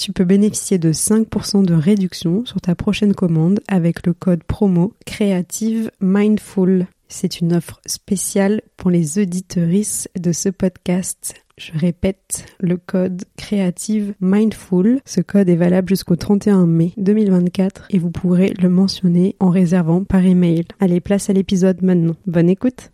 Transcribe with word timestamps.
Tu 0.00 0.14
peux 0.14 0.24
bénéficier 0.24 0.78
de 0.78 0.94
5% 0.94 1.62
de 1.62 1.74
réduction 1.74 2.46
sur 2.46 2.58
ta 2.58 2.74
prochaine 2.74 3.14
commande 3.14 3.60
avec 3.68 4.06
le 4.06 4.14
code 4.14 4.42
promo 4.42 4.94
Creative 5.04 5.90
Mindful. 6.00 6.86
C'est 7.08 7.40
une 7.40 7.52
offre 7.52 7.82
spéciale 7.84 8.62
pour 8.78 8.88
les 8.90 9.18
auditeuristes 9.18 10.08
de 10.18 10.32
ce 10.32 10.48
podcast. 10.48 11.34
Je 11.58 11.72
répète, 11.74 12.46
le 12.60 12.78
code 12.78 13.24
Creative 13.36 14.14
Mindful. 14.22 15.02
Ce 15.04 15.20
code 15.20 15.50
est 15.50 15.56
valable 15.56 15.90
jusqu'au 15.90 16.16
31 16.16 16.64
mai 16.64 16.94
2024 16.96 17.88
et 17.90 17.98
vous 17.98 18.10
pourrez 18.10 18.54
le 18.58 18.70
mentionner 18.70 19.36
en 19.38 19.50
réservant 19.50 20.04
par 20.04 20.24
email. 20.24 20.64
Allez, 20.80 21.00
place 21.00 21.28
à 21.28 21.34
l'épisode 21.34 21.82
maintenant. 21.82 22.16
Bonne 22.26 22.48
écoute. 22.48 22.90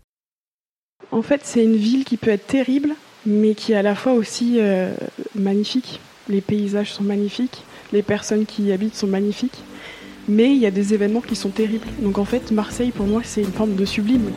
En 1.11 1.21
fait, 1.21 1.39
c'est 1.45 1.63
une 1.63 1.77
ville 1.77 2.03
qui 2.03 2.17
peut 2.17 2.31
être 2.31 2.47
terrible, 2.47 2.95
mais 3.25 3.55
qui 3.55 3.71
est 3.71 3.77
à 3.77 3.81
la 3.81 3.95
fois 3.95 4.11
aussi 4.11 4.57
euh, 4.59 4.93
magnifique. 5.35 6.01
Les 6.29 6.41
paysages 6.41 6.93
sont 6.93 7.03
magnifiques, 7.03 7.63
les 7.93 8.01
personnes 8.01 8.45
qui 8.45 8.63
y 8.63 8.73
habitent 8.73 8.95
sont 8.95 9.07
magnifiques, 9.07 9.63
mais 10.27 10.51
il 10.51 10.57
y 10.57 10.65
a 10.65 10.71
des 10.71 10.93
événements 10.93 11.21
qui 11.21 11.37
sont 11.37 11.49
terribles. 11.49 11.87
Donc 12.01 12.17
en 12.17 12.25
fait, 12.25 12.51
Marseille, 12.51 12.91
pour 12.91 13.07
moi, 13.07 13.21
c'est 13.23 13.41
une 13.41 13.53
forme 13.53 13.75
de 13.75 13.85
sublime. 13.85 14.31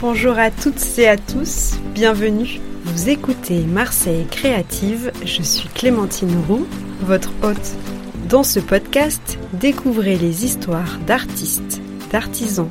Bonjour 0.00 0.38
à 0.38 0.50
toutes 0.50 0.82
et 0.98 1.08
à 1.08 1.16
tous, 1.16 1.76
bienvenue. 1.94 2.60
Vous 2.84 3.08
écoutez 3.08 3.60
Marseille 3.60 4.26
Créative, 4.30 5.12
je 5.24 5.42
suis 5.42 5.68
Clémentine 5.70 6.36
Roux, 6.46 6.66
votre 7.00 7.32
hôte. 7.42 7.76
Dans 8.28 8.42
ce 8.42 8.60
podcast, 8.60 9.38
découvrez 9.54 10.16
les 10.16 10.44
histoires 10.44 10.98
d'artistes, 11.06 11.80
d'artisans, 12.12 12.68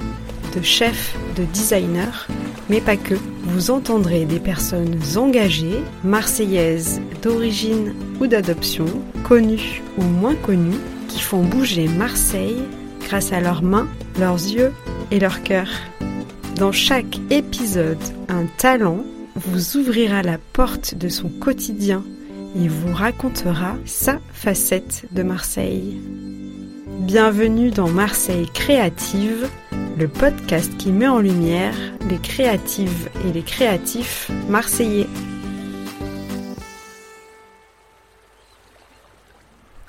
de 0.55 0.61
chefs, 0.61 1.15
de 1.35 1.43
designers, 1.45 2.27
mais 2.69 2.81
pas 2.81 2.97
que. 2.97 3.15
Vous 3.45 3.71
entendrez 3.71 4.25
des 4.25 4.39
personnes 4.39 4.99
engagées, 5.15 5.83
marseillaises 6.03 7.01
d'origine 7.21 7.93
ou 8.19 8.27
d'adoption, 8.27 8.85
connues 9.23 9.81
ou 9.97 10.03
moins 10.03 10.35
connues, 10.35 10.79
qui 11.07 11.19
font 11.19 11.43
bouger 11.43 11.87
Marseille 11.87 12.63
grâce 13.01 13.31
à 13.33 13.41
leurs 13.41 13.61
mains, 13.61 13.87
leurs 14.19 14.35
yeux 14.35 14.71
et 15.11 15.19
leur 15.19 15.43
cœur. 15.43 15.67
Dans 16.55 16.71
chaque 16.71 17.19
épisode, 17.29 18.01
un 18.29 18.45
talent 18.57 19.03
vous 19.35 19.77
ouvrira 19.77 20.21
la 20.21 20.37
porte 20.37 20.95
de 20.95 21.09
son 21.09 21.29
quotidien 21.29 22.03
et 22.55 22.67
vous 22.67 22.93
racontera 22.93 23.75
sa 23.85 24.19
facette 24.31 25.05
de 25.11 25.23
Marseille. 25.23 25.99
Bienvenue 26.99 27.71
dans 27.71 27.89
Marseille 27.89 28.47
Créative, 28.53 29.49
le 29.97 30.07
podcast 30.07 30.75
qui 30.77 30.91
met 30.91 31.07
en 31.07 31.19
lumière 31.19 31.75
les 32.09 32.17
créatives 32.17 33.09
et 33.27 33.31
les 33.31 33.43
créatifs 33.43 34.31
marseillais. 34.49 35.07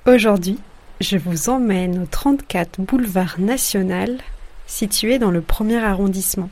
Aujourd'hui, 0.07 0.59
je 1.01 1.17
vous 1.17 1.49
emmène 1.49 2.03
au 2.03 2.07
34 2.07 2.81
boulevard 2.83 3.37
national, 3.39 4.19
situé 4.67 5.19
dans 5.19 5.31
le 5.31 5.41
premier 5.41 5.83
arrondissement. 5.83 6.51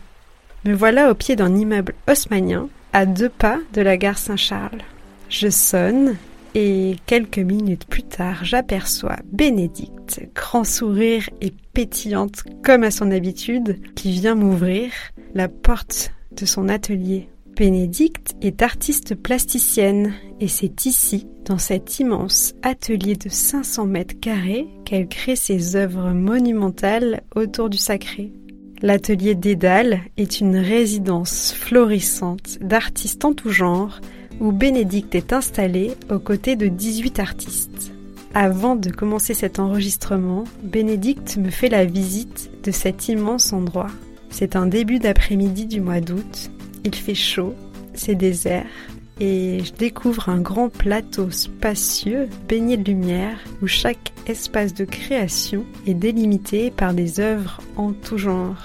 Me 0.65 0.73
voilà 0.73 1.11
au 1.11 1.15
pied 1.15 1.37
d'un 1.37 1.55
immeuble 1.55 1.95
haussmanien, 2.09 2.69
à 2.93 3.05
deux 3.05 3.29
pas 3.29 3.59
de 3.75 3.83
la 3.83 3.97
gare 3.97 4.19
Saint-Charles. 4.19 4.83
Je 5.29 5.49
sonne 5.49 6.17
et 6.55 6.97
quelques 7.07 7.39
minutes 7.39 7.87
plus 7.87 8.03
tard, 8.03 8.45
j'aperçois 8.45 9.17
Bénédicte, 9.33 10.21
grand 10.35 10.65
sourire 10.65 11.29
et 11.41 11.53
pétillante 11.73 12.45
comme 12.63 12.85
à 12.85 12.91
son 12.91 13.11
habitude, 13.11 13.79
qui 13.95 14.13
vient 14.13 14.35
m'ouvrir 14.35 14.93
la 15.35 15.49
porte 15.49 16.13
de 16.37 16.45
son 16.47 16.69
atelier. 16.69 17.29
Bénédicte 17.57 18.35
est 18.41 18.63
artiste 18.63 19.15
plasticienne 19.15 20.15
et 20.41 20.49
c'est 20.49 20.87
ici, 20.87 21.27
dans 21.45 21.59
cet 21.59 21.99
immense 21.99 22.55
atelier 22.63 23.15
de 23.15 23.29
500 23.29 23.87
mètres 23.87 24.19
carrés, 24.21 24.67
qu'elle 24.85 25.09
crée 25.09 25.37
ses 25.37 25.77
œuvres 25.77 26.13
monumentales 26.13 27.23
autour 27.35 27.69
du 27.69 27.79
sacré. 27.79 28.33
L'atelier 28.81 29.35
Dédale 29.37 30.01
est 30.17 30.41
une 30.41 30.57
résidence 30.57 31.53
florissante 31.53 32.59
d'artistes 32.61 33.25
en 33.25 33.33
tout 33.33 33.51
genre 33.51 34.01
où 34.41 34.53
Bénédicte 34.53 35.15
est 35.15 35.33
installée 35.33 35.93
aux 36.11 36.19
côtés 36.19 36.57
de 36.57 36.69
18 36.69 37.19
artistes. 37.19 37.93
Avant 38.35 38.77
de 38.77 38.91
commencer 38.91 39.35
cet 39.35 39.59
enregistrement, 39.59 40.45
Bénédicte 40.63 41.37
me 41.37 41.51
fait 41.51 41.69
la 41.69 41.85
visite 41.85 42.51
de 42.63 42.71
cet 42.71 43.09
immense 43.09 43.53
endroit. 43.53 43.91
C'est 44.31 44.57
un 44.57 44.67
début 44.67 44.99
d'après-midi 44.99 45.67
du 45.67 45.81
mois 45.81 46.01
d'août. 46.01 46.51
Il 46.85 46.95
fait 46.95 47.15
chaud, 47.15 47.55
c'est 47.95 48.15
désert, 48.15 48.65
et 49.21 49.61
je 49.65 49.73
découvre 49.73 50.31
un 50.31 50.41
grand 50.41 50.69
plateau 50.71 51.31
spacieux 51.31 52.29
baigné 52.49 52.77
de 52.77 52.85
lumière 52.85 53.39
où 53.61 53.67
chaque 53.67 54.13
espace 54.27 54.73
de 54.73 54.85
création 54.85 55.65
est 55.87 55.95
délimité 55.95 56.71
par 56.71 56.95
des 56.95 57.21
œuvres 57.21 57.61
en 57.77 57.93
tout 57.93 58.19
genre 58.19 58.57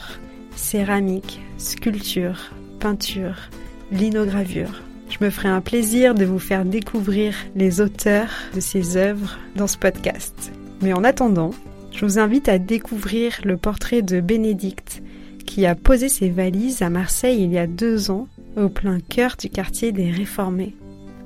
céramique, 0.55 1.41
sculpture, 1.57 2.51
peinture, 2.79 3.49
linogravure. 3.91 4.81
Je 5.09 5.23
me 5.23 5.29
ferai 5.29 5.47
un 5.47 5.61
plaisir 5.61 6.13
de 6.13 6.25
vous 6.25 6.39
faire 6.39 6.65
découvrir 6.65 7.35
les 7.55 7.81
auteurs 7.81 8.29
de 8.53 8.59
ces 8.59 8.97
œuvres 8.97 9.37
dans 9.55 9.67
ce 9.67 9.77
podcast. 9.77 10.51
Mais 10.81 10.93
en 10.93 11.03
attendant, 11.03 11.51
je 11.91 12.05
vous 12.05 12.19
invite 12.19 12.49
à 12.49 12.59
découvrir 12.59 13.39
le 13.43 13.57
portrait 13.57 14.01
de 14.01 14.19
Bénédicte, 14.19 15.01
qui 15.45 15.65
a 15.65 15.75
posé 15.75 16.09
ses 16.09 16.29
valises 16.29 16.81
à 16.81 16.89
Marseille 16.89 17.41
il 17.41 17.51
y 17.51 17.57
a 17.57 17.67
deux 17.67 18.11
ans, 18.11 18.27
au 18.55 18.69
plein 18.69 18.99
cœur 18.99 19.35
du 19.39 19.49
quartier 19.49 19.91
des 19.91 20.11
Réformés. 20.11 20.75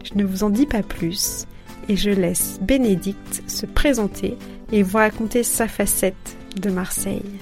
Je 0.04 0.18
ne 0.18 0.24
vous 0.24 0.44
en 0.44 0.50
dis 0.50 0.66
pas 0.66 0.84
plus, 0.84 1.46
et 1.90 1.96
je 1.96 2.12
laisse 2.12 2.60
Bénédicte 2.62 3.44
se 3.48 3.66
présenter 3.66 4.38
et 4.72 4.84
vous 4.84 4.98
raconter 4.98 5.44
sa 5.44 5.68
facette 5.68 6.38
de 6.62 6.70
Marseille. 6.70 7.40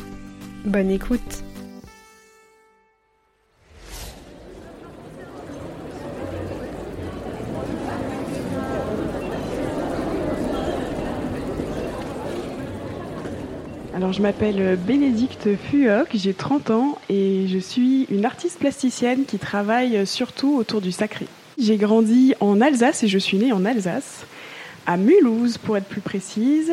Bonne 0.66 0.90
écoute 0.90 1.44
Alors 14.00 14.14
je 14.14 14.22
m'appelle 14.22 14.80
Bénédicte 14.88 15.50
Fuoc, 15.58 16.08
j'ai 16.14 16.34
30 16.34 16.70
ans 16.70 16.98
et 17.10 17.48
je 17.50 17.60
suis 17.60 18.08
une 18.10 18.24
artiste 18.24 18.58
plasticienne 18.58 19.26
qui 19.26 19.40
travaille 19.40 20.08
surtout 20.08 20.56
autour 20.56 20.80
du 20.80 20.94
sacré. 20.94 21.28
J'ai 21.60 21.76
grandi 21.76 22.34
en 22.40 22.62
Alsace 22.62 23.04
et 23.04 23.10
je 23.10 23.18
suis 23.18 23.38
née 23.38 23.52
en 23.52 23.66
Alsace, 23.66 24.26
à 24.88 24.96
Mulhouse 24.96 25.58
pour 25.58 25.76
être 25.76 25.84
plus 25.88 26.00
précise. 26.00 26.72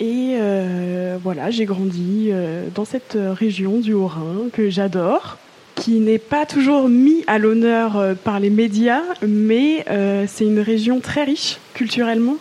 Et 0.00 0.38
euh, 0.40 1.18
voilà, 1.22 1.50
j'ai 1.50 1.66
grandi 1.66 2.30
euh, 2.30 2.68
dans 2.74 2.86
cette 2.86 3.18
région 3.18 3.78
du 3.80 3.92
Haut-Rhin 3.92 4.48
que 4.50 4.70
j'adore, 4.70 5.36
qui 5.74 6.00
n'est 6.00 6.16
pas 6.16 6.46
toujours 6.46 6.88
mis 6.88 7.24
à 7.26 7.38
l'honneur 7.38 7.98
euh, 7.98 8.14
par 8.14 8.40
les 8.40 8.48
médias, 8.48 9.02
mais 9.20 9.84
c'est 10.26 10.46
une 10.46 10.60
région 10.60 11.00
très 11.00 11.24
riche 11.24 11.58
culturellement 11.74 12.38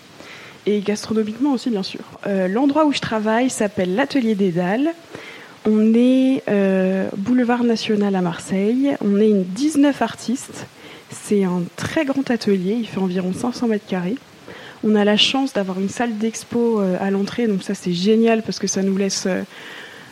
et 0.67 0.81
gastronomiquement 0.81 1.53
aussi, 1.53 1.71
bien 1.71 1.81
sûr. 1.81 2.01
Euh, 2.27 2.47
l'endroit 2.47 2.85
où 2.85 2.93
je 2.93 2.99
travaille 2.99 3.49
s'appelle 3.49 3.95
l'Atelier 3.95 4.35
des 4.35 4.51
Dalles. 4.51 4.89
On 5.65 5.93
est 5.95 6.43
euh, 6.47 7.09
boulevard 7.17 7.63
national 7.63 8.15
à 8.15 8.21
Marseille. 8.21 8.95
On 9.03 9.19
est 9.19 9.29
une 9.29 9.43
19 9.43 10.01
artistes 10.01 10.67
C'est 11.09 11.43
un 11.43 11.63
très 11.77 12.05
grand 12.05 12.29
atelier, 12.29 12.75
il 12.79 12.87
fait 12.87 12.99
environ 12.99 13.33
500 13.33 13.67
mètres 13.67 13.87
carrés. 13.87 14.17
On 14.83 14.95
a 14.95 15.03
la 15.03 15.17
chance 15.17 15.53
d'avoir 15.53 15.79
une 15.79 15.89
salle 15.89 16.17
d'expo 16.17 16.79
euh, 16.79 16.97
à 17.01 17.09
l'entrée, 17.09 17.47
donc 17.47 17.63
ça 17.63 17.73
c'est 17.73 17.93
génial 17.93 18.43
parce 18.43 18.59
que 18.59 18.67
ça 18.67 18.83
nous 18.83 18.95
laisse 18.95 19.25
euh, 19.25 19.41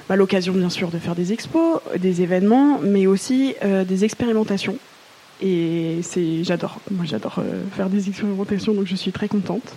bah, 0.09 0.15
l'occasion 0.15 0.53
bien 0.53 0.69
sûr 0.69 0.89
de 0.89 0.97
faire 0.97 1.15
des 1.15 1.33
expos, 1.33 1.79
des 1.99 2.21
événements, 2.21 2.79
mais 2.81 3.05
aussi 3.07 3.55
euh, 3.63 3.83
des 3.83 4.05
expérimentations. 4.05 4.77
Et 5.41 5.99
c'est, 6.01 6.43
j'adore, 6.43 6.79
moi 6.89 7.05
j'adore 7.05 7.43
faire 7.75 7.89
des 7.89 8.07
expérimentations, 8.07 8.73
donc 8.73 8.87
je 8.87 8.95
suis 8.95 9.11
très 9.11 9.27
contente. 9.27 9.75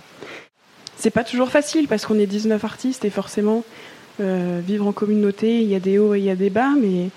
C'est 0.99 1.09
pas 1.09 1.23
toujours 1.23 1.49
facile 1.49 1.87
parce 1.87 2.05
qu'on 2.05 2.19
est 2.19 2.27
19 2.27 2.63
artistes 2.63 3.05
et 3.05 3.09
forcément 3.09 3.63
vivre 4.19 4.85
en 4.85 4.91
communauté, 4.91 5.61
il 5.61 5.69
y 5.69 5.75
a 5.75 5.79
des 5.79 5.97
hauts 5.97 6.13
et 6.13 6.19
il 6.19 6.25
y 6.25 6.29
a 6.29 6.35
des 6.35 6.49
bas, 6.49 6.73
mais 6.77 7.07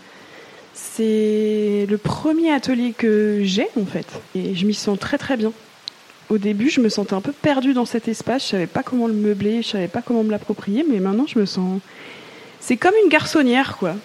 c'est 0.72 1.84
le 1.90 1.98
premier 1.98 2.52
atelier 2.52 2.92
que 2.96 3.40
j'ai 3.42 3.66
en 3.76 3.84
fait, 3.84 4.06
et 4.36 4.54
je 4.54 4.64
m'y 4.66 4.74
sens 4.74 5.00
très 5.00 5.18
très 5.18 5.36
bien 5.36 5.52
au 6.32 6.38
début, 6.38 6.70
je 6.70 6.80
me 6.80 6.88
sentais 6.88 7.14
un 7.14 7.20
peu 7.20 7.32
perdue 7.32 7.74
dans 7.74 7.84
cet 7.84 8.08
espace. 8.08 8.44
Je 8.44 8.48
savais 8.48 8.66
pas 8.66 8.82
comment 8.82 9.06
le 9.06 9.12
meubler, 9.12 9.62
je 9.62 9.68
savais 9.68 9.88
pas 9.88 10.00
comment 10.02 10.24
me 10.24 10.30
l'approprier, 10.30 10.84
mais 10.88 10.98
maintenant 10.98 11.26
je 11.26 11.38
me 11.38 11.44
sens. 11.44 11.80
C'est 12.58 12.76
comme 12.76 12.94
une 13.04 13.10
garçonnière, 13.10 13.76
quoi. 13.76 13.96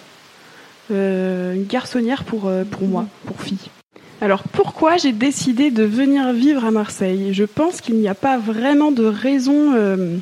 Euh, 0.90 1.54
une 1.54 1.64
garçonnière 1.64 2.24
pour, 2.24 2.46
euh, 2.46 2.64
pour 2.64 2.86
moi, 2.86 3.06
pour 3.24 3.40
fille. 3.40 3.70
Alors 4.20 4.42
pourquoi 4.42 4.96
j'ai 4.96 5.12
décidé 5.12 5.70
de 5.70 5.84
venir 5.84 6.32
vivre 6.32 6.64
à 6.64 6.70
Marseille? 6.70 7.32
Je 7.32 7.44
pense 7.44 7.80
qu'il 7.80 7.96
n'y 7.96 8.08
a 8.08 8.14
pas 8.14 8.38
vraiment 8.38 8.90
de 8.90 9.04
raison 9.04 9.74
euh, 9.74 10.16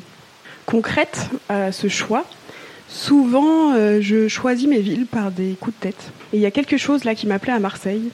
concrète 0.65 1.29
à 1.49 1.71
ce 1.71 1.87
choix. 1.87 2.25
Souvent, 2.89 3.73
je 3.99 4.29
choisis 4.29 4.65
mes 4.65 4.79
villes 4.79 5.07
par 5.07 5.31
des 5.31 5.57
coups 5.59 5.75
de 5.77 5.81
tête. 5.81 6.11
Et 6.31 6.37
il 6.37 6.41
y 6.41 6.45
a 6.45 6.51
quelque 6.51 6.77
chose 6.77 7.03
là 7.03 7.15
qui 7.15 7.27
m'appelait 7.27 7.51
à 7.51 7.59
Marseille. 7.59 8.11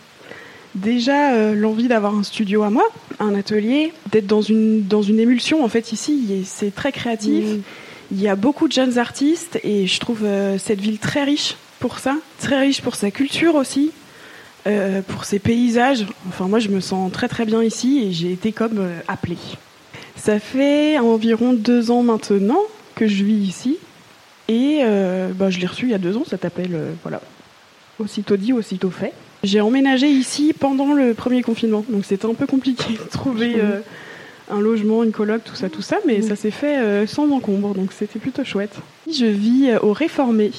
Déjà, 0.75 1.33
euh, 1.33 1.53
l'envie 1.53 1.87
d'avoir 1.87 2.15
un 2.15 2.23
studio 2.23 2.63
à 2.63 2.71
moi, 2.71 2.87
un 3.19 3.35
atelier, 3.35 3.93
d'être 4.11 4.25
dans 4.25 4.41
une, 4.41 4.87
dans 4.87 5.03
une 5.03 5.19
émulsion. 5.19 5.63
En 5.63 5.67
fait, 5.67 5.91
ici, 5.91 6.43
c'est 6.45 6.73
très 6.73 6.91
créatif. 6.91 7.45
Mm. 7.45 7.61
Il 8.11 8.21
y 8.21 8.27
a 8.27 8.35
beaucoup 8.35 8.67
de 8.67 8.73
jeunes 8.73 8.97
artistes 8.97 9.59
et 9.63 9.85
je 9.85 9.99
trouve 9.99 10.23
euh, 10.23 10.57
cette 10.57 10.81
ville 10.81 10.97
très 10.97 11.23
riche 11.23 11.55
pour 11.79 11.99
ça. 11.99 12.15
Très 12.39 12.59
riche 12.59 12.81
pour 12.81 12.95
sa 12.95 13.11
culture 13.11 13.55
aussi, 13.55 13.91
euh, 14.67 15.01
pour 15.01 15.25
ses 15.25 15.39
paysages. 15.39 16.05
Enfin, 16.27 16.47
moi, 16.47 16.59
je 16.59 16.69
me 16.69 16.79
sens 16.79 17.11
très 17.11 17.27
très 17.27 17.45
bien 17.45 17.63
ici 17.63 18.03
et 18.05 18.11
j'ai 18.11 18.31
été 18.31 18.51
comme 18.51 18.87
appelée. 19.07 19.37
Ça 20.15 20.39
fait 20.39 20.99
environ 20.99 21.53
deux 21.53 21.91
ans 21.91 22.03
maintenant 22.03 22.59
que 22.95 23.07
je 23.07 23.23
vis 23.23 23.47
ici 23.47 23.77
et 24.47 24.81
bah, 25.35 25.49
je 25.49 25.59
l'ai 25.59 25.67
reçu 25.67 25.85
il 25.85 25.91
y 25.91 25.95
a 25.95 25.99
deux 25.99 26.15
ans. 26.15 26.23
Ça 26.25 26.37
t'appelle, 26.37 26.79
voilà, 27.01 27.21
aussitôt 27.99 28.37
dit, 28.37 28.53
aussitôt 28.53 28.91
fait. 28.91 29.13
J'ai 29.43 29.59
emménagé 29.59 30.07
ici 30.07 30.53
pendant 30.57 30.93
le 30.93 31.13
premier 31.13 31.41
confinement, 31.41 31.83
donc 31.89 32.05
c'était 32.05 32.25
un 32.25 32.33
peu 32.33 32.47
compliqué 32.47 32.93
de 32.93 33.09
trouver 33.09 33.55
euh, 33.57 33.81
un 34.49 34.61
logement, 34.61 35.03
une 35.03 35.11
coloc, 35.11 35.43
tout 35.43 35.55
ça, 35.55 35.69
tout 35.69 35.81
ça, 35.81 35.97
mais 36.07 36.21
ça 36.21 36.37
s'est 36.37 36.49
fait 36.49 36.77
euh, 36.77 37.05
sans 37.05 37.29
encombre, 37.29 37.75
donc 37.75 37.91
c'était 37.91 38.19
plutôt 38.19 38.45
chouette. 38.45 38.77
Je 39.11 39.25
vis 39.25 39.69
euh, 39.69 39.79
au 39.81 39.91
Réformé. 39.91 40.51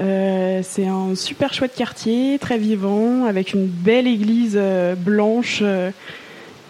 C'est 0.00 0.86
un 0.86 1.14
super 1.14 1.52
chouette 1.52 1.74
quartier, 1.74 2.38
très 2.38 2.58
vivant, 2.58 3.24
avec 3.26 3.52
une 3.52 3.66
belle 3.66 4.06
église 4.06 4.58
blanche 4.96 5.62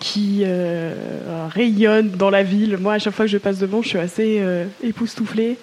qui 0.01 0.45
rayonne 1.51 2.11
dans 2.11 2.31
la 2.31 2.43
ville. 2.43 2.77
Moi, 2.79 2.95
à 2.95 2.99
chaque 2.99 3.15
fois 3.15 3.27
que 3.27 3.31
je 3.31 3.39
passe 3.39 3.59
devant, 3.59 3.83
je 3.83 3.89
suis 3.89 3.99
assez 3.99 4.43
époustouflée. 4.83 5.57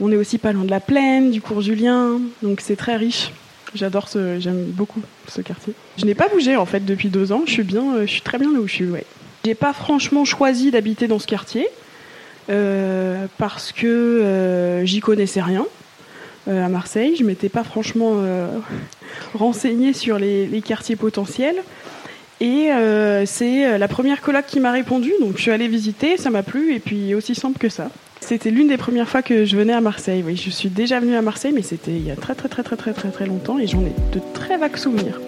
On 0.00 0.10
est 0.12 0.16
aussi 0.16 0.38
pas 0.38 0.52
loin 0.52 0.64
de 0.64 0.70
la 0.70 0.80
plaine, 0.80 1.30
du 1.30 1.40
cours 1.40 1.60
Julien, 1.60 2.20
donc 2.42 2.60
c'est 2.60 2.76
très 2.76 2.96
riche. 2.96 3.30
J'adore 3.74 4.08
ce, 4.08 4.38
j'aime 4.38 4.64
beaucoup 4.66 5.02
ce 5.26 5.40
quartier. 5.40 5.74
Je 5.98 6.04
n'ai 6.04 6.14
pas 6.14 6.28
bougé 6.28 6.56
en 6.56 6.66
fait 6.66 6.84
depuis 6.84 7.08
deux 7.08 7.32
ans. 7.32 7.42
Je 7.46 7.52
suis 7.52 7.62
bien, 7.64 8.02
je 8.02 8.06
suis 8.06 8.22
très 8.22 8.38
bien 8.38 8.52
là 8.52 8.60
où 8.60 8.68
je 8.68 8.72
suis. 8.72 8.86
Ouais. 8.86 9.04
J'ai 9.44 9.54
pas 9.54 9.74
franchement 9.74 10.24
choisi 10.24 10.70
d'habiter 10.70 11.06
dans 11.06 11.18
ce 11.18 11.26
quartier 11.26 11.68
euh, 12.48 13.26
parce 13.36 13.72
que 13.72 13.86
euh, 13.86 14.86
j'y 14.86 15.00
connaissais 15.00 15.42
rien 15.42 15.66
euh, 15.66 15.83
à 16.46 16.68
Marseille. 16.68 17.16
Je 17.16 17.24
m'étais 17.24 17.48
pas 17.48 17.64
franchement 17.64 18.22
renseignée 19.34 19.92
sur 19.92 20.18
les, 20.18 20.62
quartiers 20.64 20.96
potentiels. 20.96 21.56
Et 22.40 22.68
c'est 23.26 23.78
la 23.78 23.88
première 23.88 24.20
coloc 24.20 24.44
qui 24.46 24.60
m'a 24.60 24.72
répondu, 24.72 25.12
donc 25.20 25.36
je 25.36 25.42
suis 25.42 25.50
allée 25.50 25.68
visiter, 25.68 26.16
ça 26.16 26.30
m'a 26.30 26.42
plu, 26.42 26.74
et 26.74 26.80
puis 26.80 27.14
aussi 27.14 27.34
simple 27.34 27.58
que 27.58 27.68
ça. 27.68 27.90
C'était 28.26 28.50
l'une 28.50 28.68
des 28.68 28.78
premières 28.78 29.06
fois 29.06 29.20
que 29.20 29.44
je 29.44 29.54
venais 29.54 29.74
à 29.74 29.82
Marseille. 29.82 30.22
Oui, 30.24 30.34
je 30.34 30.48
suis 30.48 30.70
déjà 30.70 30.98
venue 30.98 31.14
à 31.14 31.20
Marseille, 31.20 31.52
mais 31.54 31.60
c'était 31.60 31.90
il 31.90 32.06
y 32.06 32.10
a 32.10 32.16
très 32.16 32.34
très 32.34 32.48
très 32.48 32.62
très 32.62 32.76
très 32.76 32.94
très 32.94 33.10
très 33.10 33.26
longtemps 33.26 33.58
et 33.58 33.66
j'en 33.66 33.82
ai 33.82 33.92
de 34.14 34.20
très 34.32 34.56
vagues 34.56 34.78
souvenirs. 34.78 35.20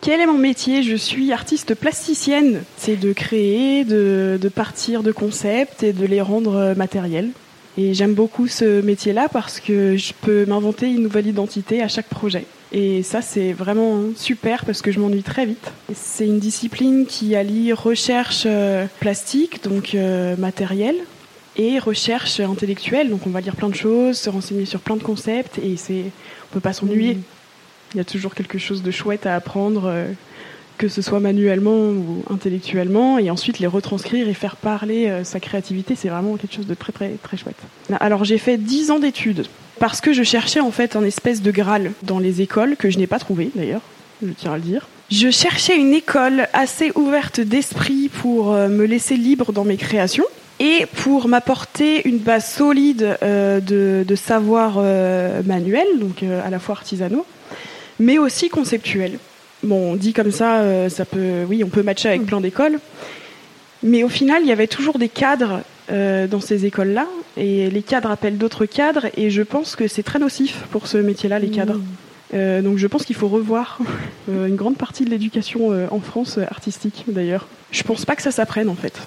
Quel 0.00 0.20
est 0.20 0.26
mon 0.26 0.38
métier? 0.38 0.82
Je 0.82 0.96
suis 0.96 1.32
artiste 1.32 1.76
plasticienne. 1.76 2.62
C'est 2.76 2.96
de 2.96 3.12
créer, 3.12 3.84
de, 3.84 4.40
de, 4.40 4.48
partir 4.48 5.04
de 5.04 5.12
concepts 5.12 5.84
et 5.84 5.92
de 5.92 6.04
les 6.04 6.20
rendre 6.20 6.74
matériels. 6.76 7.30
Et 7.78 7.92
j'aime 7.92 8.14
beaucoup 8.14 8.48
ce 8.48 8.80
métier-là 8.80 9.28
parce 9.28 9.60
que 9.60 9.96
je 9.96 10.12
peux 10.22 10.46
m'inventer 10.46 10.90
une 10.90 11.02
nouvelle 11.02 11.26
identité 11.26 11.82
à 11.82 11.88
chaque 11.88 12.08
projet. 12.08 12.44
Et 12.72 13.02
ça, 13.02 13.22
c'est 13.22 13.52
vraiment 13.52 14.00
super 14.16 14.64
parce 14.64 14.82
que 14.82 14.90
je 14.90 14.98
m'ennuie 14.98 15.22
très 15.22 15.46
vite. 15.46 15.70
C'est 15.94 16.26
une 16.26 16.38
discipline 16.38 17.06
qui 17.06 17.36
allie 17.36 17.72
recherche 17.72 18.44
euh, 18.46 18.86
plastique, 18.98 19.62
donc 19.62 19.94
euh, 19.94 20.36
matériel, 20.36 20.96
et 21.56 21.78
recherche 21.78 22.40
intellectuelle. 22.40 23.10
Donc 23.10 23.26
on 23.26 23.30
va 23.30 23.40
lire 23.40 23.56
plein 23.56 23.68
de 23.68 23.74
choses, 23.74 24.18
se 24.18 24.30
renseigner 24.30 24.64
sur 24.64 24.80
plein 24.80 24.96
de 24.96 25.02
concepts, 25.02 25.58
et 25.58 25.76
c'est, 25.76 26.04
on 26.50 26.54
peut 26.54 26.60
pas 26.60 26.72
s'ennuyer. 26.72 27.14
Mmh. 27.14 27.22
Il 27.94 27.98
y 27.98 28.00
a 28.00 28.04
toujours 28.04 28.34
quelque 28.34 28.58
chose 28.58 28.82
de 28.82 28.90
chouette 28.90 29.26
à 29.26 29.36
apprendre, 29.36 29.84
euh, 29.86 30.10
que 30.78 30.88
ce 30.88 31.02
soit 31.02 31.20
manuellement 31.20 31.88
ou 31.90 32.22
intellectuellement, 32.30 33.18
et 33.18 33.30
ensuite 33.30 33.58
les 33.58 33.66
retranscrire 33.66 34.28
et 34.28 34.34
faire 34.34 34.56
parler 34.56 35.12
sa 35.24 35.40
créativité, 35.40 35.94
c'est 35.94 36.08
vraiment 36.08 36.36
quelque 36.36 36.54
chose 36.54 36.66
de 36.66 36.74
très 36.74 36.92
très 36.92 37.10
très 37.22 37.36
chouette. 37.36 37.56
Alors 38.00 38.24
j'ai 38.24 38.38
fait 38.38 38.58
10 38.58 38.90
ans 38.90 38.98
d'études 38.98 39.46
parce 39.78 40.00
que 40.00 40.12
je 40.12 40.22
cherchais 40.22 40.60
en 40.60 40.70
fait 40.70 40.96
un 40.96 41.04
espèce 41.04 41.42
de 41.42 41.50
Graal 41.50 41.92
dans 42.02 42.18
les 42.18 42.42
écoles 42.42 42.76
que 42.76 42.90
je 42.90 42.98
n'ai 42.98 43.06
pas 43.06 43.18
trouvé 43.18 43.50
d'ailleurs, 43.54 43.82
je 44.22 44.32
tiens 44.32 44.52
à 44.52 44.56
le 44.56 44.62
dire. 44.62 44.88
Je 45.10 45.30
cherchais 45.30 45.76
une 45.76 45.92
école 45.92 46.48
assez 46.52 46.90
ouverte 46.96 47.40
d'esprit 47.40 48.08
pour 48.08 48.52
euh, 48.52 48.66
me 48.66 48.86
laisser 48.86 49.16
libre 49.16 49.52
dans 49.52 49.62
mes 49.62 49.76
créations 49.76 50.24
et 50.58 50.86
pour 50.96 51.28
m'apporter 51.28 52.08
une 52.08 52.18
base 52.18 52.46
solide 52.46 53.16
euh, 53.22 53.60
de, 53.60 54.04
de 54.06 54.14
savoir 54.16 54.76
euh, 54.78 55.42
manuel, 55.44 55.86
donc 56.00 56.24
à 56.24 56.50
la 56.50 56.58
fois 56.58 56.74
artisanaux, 56.74 57.24
mais 58.00 58.18
aussi 58.18 58.48
conceptuel. 58.48 59.18
Bon, 59.66 59.96
dit 59.96 60.12
comme 60.12 60.30
ça, 60.30 60.88
ça 60.88 61.04
peut, 61.04 61.44
oui, 61.48 61.64
on 61.64 61.68
peut 61.68 61.82
matcher 61.82 62.08
avec 62.08 62.24
plein 62.24 62.40
d'écoles, 62.40 62.78
mais 63.82 64.02
au 64.02 64.08
final, 64.08 64.42
il 64.42 64.48
y 64.48 64.52
avait 64.52 64.66
toujours 64.66 64.98
des 64.98 65.08
cadres 65.08 65.62
euh, 65.92 66.26
dans 66.26 66.40
ces 66.40 66.66
écoles-là, 66.66 67.06
et 67.36 67.70
les 67.70 67.82
cadres 67.82 68.10
appellent 68.10 68.38
d'autres 68.38 68.66
cadres, 68.66 69.06
et 69.16 69.30
je 69.30 69.42
pense 69.42 69.76
que 69.76 69.86
c'est 69.86 70.02
très 70.02 70.18
nocif 70.18 70.64
pour 70.72 70.88
ce 70.88 70.98
métier-là, 70.98 71.38
les 71.38 71.50
cadres. 71.50 71.76
Mmh. 71.76 71.84
Euh, 72.34 72.60
donc 72.60 72.76
je 72.76 72.88
pense 72.88 73.04
qu'il 73.04 73.14
faut 73.14 73.28
revoir 73.28 73.78
euh, 74.28 74.46
une 74.46 74.56
grande 74.56 74.76
partie 74.76 75.04
de 75.04 75.10
l'éducation 75.10 75.70
en 75.92 76.00
France 76.00 76.38
artistique 76.38 77.04
d'ailleurs. 77.06 77.46
Je 77.70 77.84
pense 77.84 78.04
pas 78.04 78.16
que 78.16 78.22
ça 78.22 78.32
s'apprenne 78.32 78.68
en 78.68 78.74
fait. 78.74 78.98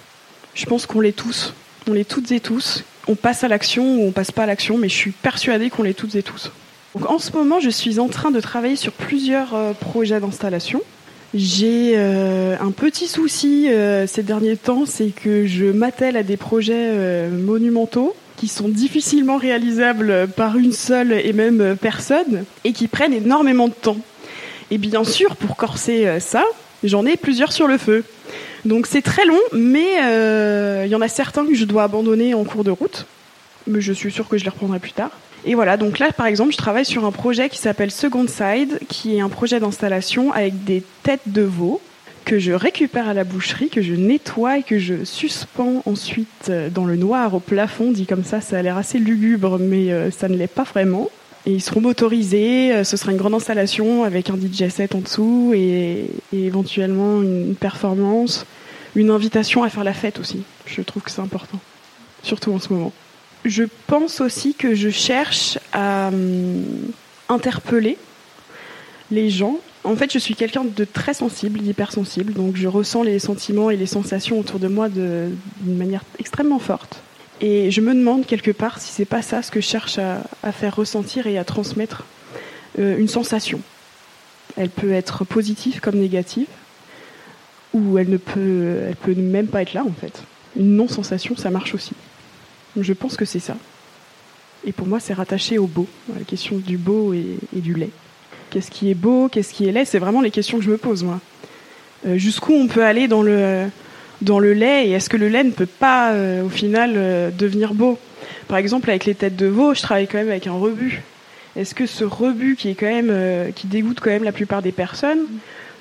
Je 0.54 0.66
pense 0.66 0.86
qu'on 0.86 1.02
l'est 1.02 1.12
tous, 1.12 1.54
on 1.90 1.92
l'est 1.94 2.08
toutes 2.08 2.32
et 2.32 2.40
tous. 2.40 2.86
On 3.10 3.16
passe 3.16 3.44
à 3.44 3.50
l'action 3.50 3.98
ou 3.98 4.08
on 4.08 4.12
passe 4.12 4.32
pas 4.32 4.44
à 4.44 4.46
l'action, 4.46 4.78
mais 4.78 4.88
je 4.88 4.96
suis 4.96 5.12
persuadée 5.12 5.70
qu'on 5.70 5.84
l'est 5.84 5.94
toutes 5.94 6.16
et 6.16 6.24
tous. 6.24 6.50
Donc 6.96 7.10
en 7.10 7.20
ce 7.20 7.32
moment, 7.32 7.60
je 7.60 7.70
suis 7.70 8.00
en 8.00 8.08
train 8.08 8.32
de 8.32 8.40
travailler 8.40 8.76
sur 8.76 8.92
plusieurs 8.94 9.56
projets 9.80 10.20
d'installation. 10.20 10.82
J'ai 11.36 11.94
euh, 11.96 12.56
un 12.60 12.72
petit 12.72 13.08
souci 13.08 13.70
euh, 13.70 14.08
ces 14.08 14.24
derniers 14.24 14.58
temps, 14.58 14.86
c'est 14.88 15.10
que 15.10 15.46
je 15.46 15.66
m'attelle 15.66 16.18
à 16.18 16.24
des 16.24 16.38
projets 16.38 16.74
euh, 16.76 17.30
monumentaux 17.30 18.16
qui 18.36 18.48
sont 18.48 18.68
difficilement 18.68 19.38
réalisables 19.38 20.28
par 20.36 20.58
une 20.58 20.72
seule 20.72 21.14
et 21.14 21.34
même 21.34 21.76
personne 21.80 22.46
et 22.64 22.74
qui 22.74 22.88
prennent 22.88 23.14
énormément 23.14 23.68
de 23.68 23.74
temps. 23.74 23.98
Et 24.72 24.80
bien 24.80 25.04
sûr, 25.04 25.36
pour 25.36 25.56
corser 25.56 26.20
ça, 26.20 26.46
j'en 26.84 27.06
ai 27.06 27.18
plusieurs 27.18 27.52
sur 27.52 27.68
le 27.68 27.78
feu. 27.78 28.06
Donc 28.64 28.88
c'est 28.88 29.02
très 29.02 29.26
long, 29.26 29.40
mais 29.52 30.86
il 30.86 30.90
y 30.90 30.96
en 30.96 31.02
a 31.02 31.10
certains 31.10 31.46
que 31.46 31.54
je 31.54 31.66
dois 31.66 31.84
abandonner 31.84 32.34
en 32.34 32.46
cours 32.46 32.64
de 32.64 32.72
route. 32.72 33.06
Mais 33.68 33.82
je 33.82 33.94
suis 33.94 34.12
sûre 34.12 34.28
que 34.28 34.38
je 34.38 34.44
les 34.44 34.50
reprendrai 34.50 34.80
plus 34.80 34.94
tard. 34.94 35.12
Et 35.46 35.56
voilà, 35.56 35.78
donc 35.78 36.00
là 36.00 36.12
par 36.12 36.26
exemple, 36.26 36.52
je 36.52 36.58
travaille 36.58 36.86
sur 36.86 37.06
un 37.06 37.12
projet 37.12 37.50
qui 37.50 37.58
s'appelle 37.58 37.92
Second 37.92 38.28
Side, 38.28 38.80
qui 38.90 39.16
est 39.16 39.22
un 39.22 39.30
projet 39.30 39.60
d'installation 39.60 40.34
avec 40.34 40.64
des 40.64 40.84
têtes 41.04 41.28
de 41.28 41.42
veau 41.42 41.82
que 42.26 42.38
je 42.38 42.52
récupère 42.52 43.08
à 43.08 43.14
la 43.14 43.24
boucherie, 43.24 43.70
que 43.70 43.82
je 43.82 43.94
nettoie 43.94 44.60
et 44.60 44.64
que 44.64 44.78
je 44.78 45.04
suspends 45.04 45.82
ensuite 45.86 46.50
euh, 46.50 46.70
dans 46.70 46.86
le 46.86 46.96
noir 46.96 47.34
au 47.34 47.40
plafond. 47.40 47.92
Dit 47.92 48.06
comme 48.06 48.24
ça, 48.24 48.42
ça 48.42 48.60
a 48.60 48.62
l'air 48.62 48.78
assez 48.78 49.00
lugubre, 49.00 49.58
mais 49.60 49.92
euh, 49.92 50.12
ça 50.12 50.28
ne 50.28 50.36
l'est 50.36 50.48
pas 50.48 50.64
vraiment. 50.64 51.10
Et 51.46 51.54
ils 51.54 51.62
seront 51.62 51.82
motorisés, 51.82 52.74
euh, 52.74 52.84
ce 52.84 52.98
sera 52.98 53.14
une 53.14 53.18
grande 53.18 53.34
installation 53.34 54.04
avec 54.04 54.30
un 54.30 54.36
DJ 54.36 54.70
set 54.70 54.94
en 54.94 55.00
dessous 55.00 55.54
et, 55.56 56.06
et 56.34 56.46
éventuellement 56.46 57.22
une 57.24 57.56
performance, 57.56 58.46
une 58.96 59.10
invitation 59.10 59.64
à 59.64 59.70
faire 59.70 59.84
la 59.86 59.94
fête 59.94 60.20
aussi. 60.20 60.44
Je 60.66 60.82
trouve 60.82 61.02
que 61.02 61.10
c'est 61.10 61.22
important, 61.22 61.60
surtout 62.22 62.52
en 62.52 62.60
ce 62.60 62.72
moment 62.74 62.92
je 63.46 63.64
pense 63.88 64.22
aussi 64.22 64.54
que 64.54 64.76
je 64.76 64.90
cherche 64.90 65.58
à 65.72 66.10
hum, 66.10 66.64
interpeller 67.30 67.98
les 69.12 69.30
gens 69.30 69.58
En 69.84 69.96
fait, 69.96 70.12
je 70.12 70.20
suis 70.20 70.36
quelqu'un 70.36 70.66
de 70.66 70.86
très 70.86 71.14
sensible, 71.14 71.60
d'hypersensible, 71.60 72.34
donc 72.34 72.56
je 72.56 72.68
ressens 72.68 73.04
les 73.04 73.18
sentiments 73.18 73.70
et 73.70 73.78
les 73.78 73.86
sensations 73.86 74.38
autour 74.40 74.60
de 74.60 74.68
moi 74.68 74.90
d'une 74.90 75.38
manière 75.64 76.04
extrêmement 76.20 76.60
forte. 76.60 77.02
Et 77.42 77.72
je 77.72 77.80
me 77.80 77.94
demande 77.94 78.26
quelque 78.26 78.52
part 78.52 78.80
si 78.80 78.92
c'est 78.92 79.06
pas 79.06 79.22
ça 79.22 79.42
ce 79.42 79.50
que 79.50 79.62
je 79.62 79.66
cherche 79.66 79.98
à, 79.98 80.52
faire 80.52 80.76
ressentir 80.76 81.28
et 81.28 81.38
à 81.38 81.46
transmettre 81.46 82.04
euh, 82.78 82.98
une 82.98 83.08
sensation. 83.08 83.62
Elle 84.58 84.70
peut 84.70 84.92
être 84.92 85.24
positive 85.24 85.80
comme 85.80 85.96
négative, 85.96 86.48
ou 87.74 87.98
elle 87.98 88.10
ne 88.10 88.18
peut, 88.18 88.82
elle 88.88 88.96
peut 88.96 89.16
même 89.16 89.48
pas 89.48 89.62
être 89.62 89.74
là 89.74 89.84
en 89.86 89.94
fait. 89.94 90.24
Une 90.58 90.76
non-sensation, 90.76 91.38
ça 91.38 91.50
marche 91.50 91.74
aussi. 91.74 91.94
Je 92.78 92.94
pense 92.94 93.18
que 93.18 93.26
c'est 93.26 93.40
ça. 93.40 93.56
Et 94.66 94.72
pour 94.72 94.88
moi, 94.88 95.00
c'est 95.00 95.14
rattaché 95.14 95.58
au 95.58 95.68
beau, 95.68 95.88
la 96.18 96.24
question 96.24 96.58
du 96.58 96.78
beau 96.78 97.14
et, 97.14 97.38
du 97.54 97.74
lait. 97.74 97.92
Qu'est-ce 98.50 98.72
qui 98.72 98.90
est 98.90 98.96
beau, 98.96 99.30
qu'est-ce 99.30 99.54
qui 99.54 99.68
est 99.68 99.72
laid 99.72 99.86
C'est 99.86 100.00
vraiment 100.00 100.22
les 100.22 100.32
questions 100.32 100.58
que 100.58 100.64
je 100.64 100.72
me 100.72 100.78
pose, 100.78 101.04
moi. 101.04 101.20
Euh, 102.08 102.18
jusqu'où 102.18 102.54
on 102.54 102.68
peut 102.68 102.84
aller 102.84 103.08
dans 103.08 103.22
le, 103.22 103.68
dans 104.22 104.40
le 104.40 104.54
lait 104.54 104.88
et 104.88 104.92
est-ce 104.92 105.10
que 105.10 105.18
le 105.18 105.28
lait 105.28 105.44
ne 105.44 105.52
peut 105.52 105.66
pas, 105.66 106.12
euh, 106.12 106.44
au 106.44 106.50
final, 106.50 106.94
euh, 106.96 107.30
devenir 107.32 107.74
beau? 107.74 107.98
Par 108.48 108.58
exemple, 108.58 108.90
avec 108.90 109.06
les 109.06 109.16
têtes 109.16 109.36
de 109.36 109.48
veau, 109.48 109.74
je 109.74 109.82
travaille 109.82 110.08
quand 110.08 110.18
même 110.18 110.30
avec 110.30 110.48
un 110.48 110.54
rebut. 110.54 111.04
Est-ce 111.56 111.76
que 111.76 111.86
ce 111.86 112.04
rebut 112.04 112.56
qui 112.56 112.70
est 112.70 112.76
quand 112.76 112.86
même, 112.86 113.52
qui 113.54 113.68
dégoûte 113.68 114.00
quand 114.02 114.10
même 114.10 114.24
la 114.24 114.32
plupart 114.32 114.62
des 114.62 114.72
personnes, 114.72 115.26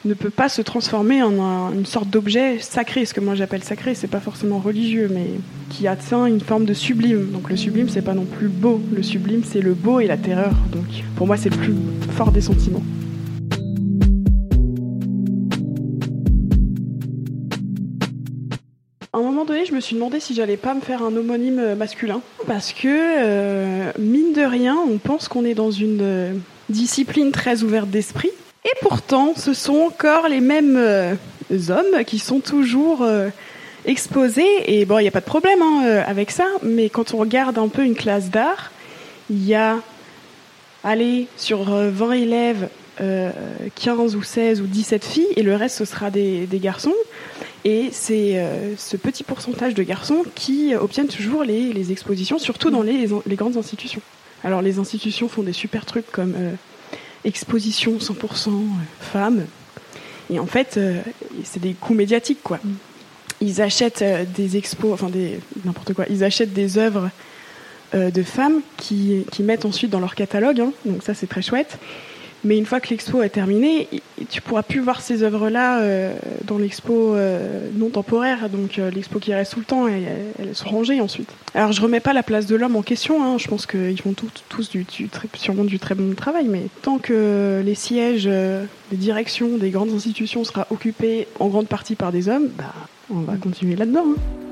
ne 0.09 0.15
peut 0.15 0.31
pas 0.31 0.49
se 0.49 0.63
transformer 0.63 1.23
en 1.23 1.71
une 1.73 1.87
sorte 1.87 2.09
d'objet 2.09 2.59
sacré, 2.61 3.05
ce 3.05 3.13
que 3.13 3.21
moi 3.21 3.35
j'appelle 3.35 3.63
sacré, 3.63 3.95
c'est 3.95 4.09
pas 4.09 4.21
forcément 4.21 4.59
religieux, 4.59 5.09
mais 5.13 5.27
qui 5.69 5.87
atteint 5.87 6.25
une 6.25 6.41
forme 6.41 6.65
de 6.65 6.73
sublime. 6.75 7.31
Donc 7.31 7.51
le 7.51 7.57
sublime, 7.57 7.89
c'est 7.89 8.03
pas 8.03 8.15
non 8.15 8.25
plus 8.25 8.49
beau, 8.49 8.81
le 8.91 9.03
sublime, 9.03 9.43
c'est 9.45 9.61
le 9.61 9.75
beau 9.75 10.01
et 10.01 10.07
la 10.07 10.17
terreur. 10.17 10.53
Donc 10.73 10.87
pour 11.15 11.27
moi, 11.27 11.37
c'est 11.37 11.51
le 11.51 11.57
plus 11.57 11.75
fort 12.17 12.33
des 12.33 12.41
sentiments. 12.41 12.83
À 19.13 19.19
un 19.19 19.23
moment 19.23 19.45
donné, 19.45 19.67
je 19.67 19.75
me 19.75 19.81
suis 19.81 19.95
demandé 19.95 20.21
si 20.21 20.35
j'allais 20.35 20.57
pas 20.57 20.75
me 20.75 20.81
faire 20.81 21.03
un 21.03 21.15
homonyme 21.15 21.75
masculin, 21.75 22.23
parce 22.47 22.73
que 22.73 22.87
euh, 22.89 23.93
mine 23.99 24.33
de 24.33 24.43
rien, 24.43 24.77
on 24.77 24.97
pense 24.97 25.29
qu'on 25.29 25.45
est 25.45 25.55
dans 25.55 25.71
une 25.71 26.01
euh, 26.01 26.33
discipline 26.71 27.31
très 27.31 27.63
ouverte 27.63 27.91
d'esprit 27.91 28.31
et 28.69 28.77
pourtant, 28.83 29.33
ce 29.35 29.55
sont 29.55 29.77
encore 29.77 30.29
les 30.29 30.41
mêmes 30.41 30.77
euh, 30.77 31.15
hommes 31.69 32.05
qui 32.05 32.19
sont 32.19 32.41
toujours 32.41 33.03
euh, 33.03 33.29
exposés. 33.87 34.47
Et 34.67 34.85
bon, 34.85 34.99
il 34.99 35.03
n'y 35.03 35.09
a 35.09 35.13
pas 35.13 35.21
de 35.21 35.25
problème 35.25 35.63
hein, 35.63 35.85
euh, 35.87 36.03
avec 36.07 36.31
ça, 36.31 36.45
mais 36.63 36.91
quand 36.91 37.15
on 37.15 37.17
regarde 37.19 37.57
un 37.57 37.69
peu 37.69 37.83
une 37.83 37.95
classe 37.95 38.29
d'art, 38.29 38.71
il 39.31 39.43
y 39.47 39.55
a, 39.55 39.79
allez, 40.85 41.29
sur 41.37 41.65
20 41.65 42.13
élèves, 42.13 42.69
15 43.77 44.17
ou 44.17 44.23
16 44.23 44.61
ou 44.61 44.67
17 44.67 45.05
filles, 45.05 45.29
et 45.37 45.43
le 45.43 45.55
reste, 45.55 45.77
ce 45.77 45.85
sera 45.85 46.11
des, 46.11 46.49
garçons. 46.55 46.95
Et 47.65 47.91
c'est 47.93 48.43
ce 48.77 48.97
petit 48.97 49.23
pourcentage 49.23 49.75
de 49.75 49.83
garçons 49.83 50.25
qui 50.35 50.75
obtiennent 50.75 51.09
toujours 51.09 51.45
les, 51.45 51.93
expositions, 51.93 52.39
surtout 52.39 52.71
dans 52.71 52.83
les, 52.83 53.07
les, 53.27 53.37
grandes 53.37 53.59
institutions. 53.59 54.01
Alors 54.43 54.63
les 54.63 54.79
institutions 54.79 55.29
font 55.29 55.43
des 55.43 55.53
super 55.53 55.85
trucs 55.85 56.11
comme 56.11 56.35
exposition 57.25 57.99
100% 57.99 58.49
euh, 58.49 58.53
femmes. 59.01 59.47
Et 60.31 60.39
en 60.39 60.47
fait, 60.47 60.77
euh, 60.77 61.01
c'est 61.45 61.61
des 61.61 61.75
coûts 61.75 61.95
médiatiques, 61.95 62.43
quoi. 62.43 62.59
Mm. 62.63 62.71
Ils 63.41 63.63
achètent 63.63 64.03
euh, 64.03 64.25
des 64.25 64.57
expos, 64.57 64.93
enfin 64.93 65.09
des 65.09 65.41
n'importe 65.65 65.95
quoi. 65.95 66.07
Ils 66.11 66.25
achètent 66.25 66.53
des 66.53 66.79
œuvres 66.79 67.11
de 67.95 68.23
femmes 68.23 68.61
qui, 68.77 69.25
qui, 69.33 69.43
mettent 69.43 69.65
ensuite 69.65 69.91
dans 69.91 70.01
leur 70.01 70.15
catalogue. 70.15 70.61
Hein. 70.61 70.73
donc 70.85 71.03
ça, 71.03 71.15
c'est 71.15 71.27
très 71.27 71.41
chouette. 71.41 71.79
Mais 72.45 72.57
une 72.57 72.67
fois 72.67 72.81
que 72.81 72.91
l'expo 72.91 73.23
est 73.23 73.31
terminée, 73.31 73.89
tu 74.31 74.41
pourras 74.41 74.63
plus 74.63 74.81
voir 74.81 75.01
ces 75.01 75.23
œuvres-là 75.23 75.81
euh, 75.81 76.15
dans 76.45 76.59
l'expo 76.59 77.15
euh, 77.15 77.69
non 77.75 77.91
temporaire, 77.91 78.49
donc 78.49 78.79
euh, 78.79 78.91
l'expo 78.91 79.19
qui 79.19 79.35
reste 79.35 79.55
tout 79.55 79.61
le 79.61 79.65
temps, 79.65 79.89
et, 79.89 80.05
elles 80.39 80.55
sont 80.55 80.69
rangées 80.69 81.01
ensuite. 81.01 81.31
Alors 81.55 81.73
je 81.73 81.81
remets 81.81 82.01
pas 82.01 82.13
la 82.13 82.23
place 82.23 82.47
de 82.47 82.55
l'homme 82.55 82.77
en 82.77 82.83
question, 82.83 83.25
hein, 83.25 83.39
je 83.39 83.49
pense 83.49 83.67
qu'ils 83.67 84.01
font 84.01 84.15
tous 84.49 84.71
du, 84.71 84.87
sûrement 85.35 85.65
du 85.65 85.79
très 85.79 85.97
bon 85.97 86.15
travail, 86.15 86.47
mais 86.49 86.67
tant 86.83 86.99
que 86.99 87.61
les 87.65 87.75
sièges 87.75 88.27
des 88.27 88.97
directions 88.97 89.57
des 89.57 89.71
grandes 89.71 89.93
institutions 89.93 90.45
sera 90.45 90.67
occupés 90.71 91.27
en 91.41 91.49
grande 91.49 91.69
partie 91.69 91.97
par 91.97 92.13
des 92.13 92.29
hommes, 92.29 92.49
bah, 92.57 92.73
on 93.11 93.21
va 93.21 93.37
continuer 93.37 93.75
là-dedans. 93.75 94.05
Hein. 94.07 94.48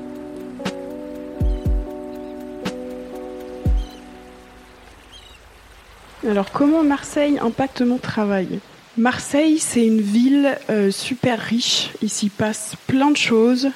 Alors 6.25 6.51
comment 6.51 6.83
Marseille 6.83 7.37
impacte 7.39 7.81
mon 7.81 7.97
travail? 7.97 8.59
Marseille, 8.97 9.59
c'est 9.59 9.85
une 9.85 10.01
ville 10.01 10.57
euh, 10.71 10.89
super 10.89 11.39
riche. 11.39 11.89
Ici 12.01 12.29
passe 12.29 12.75
plein 12.87 13.11
de 13.11 13.17
choses. 13.17 13.69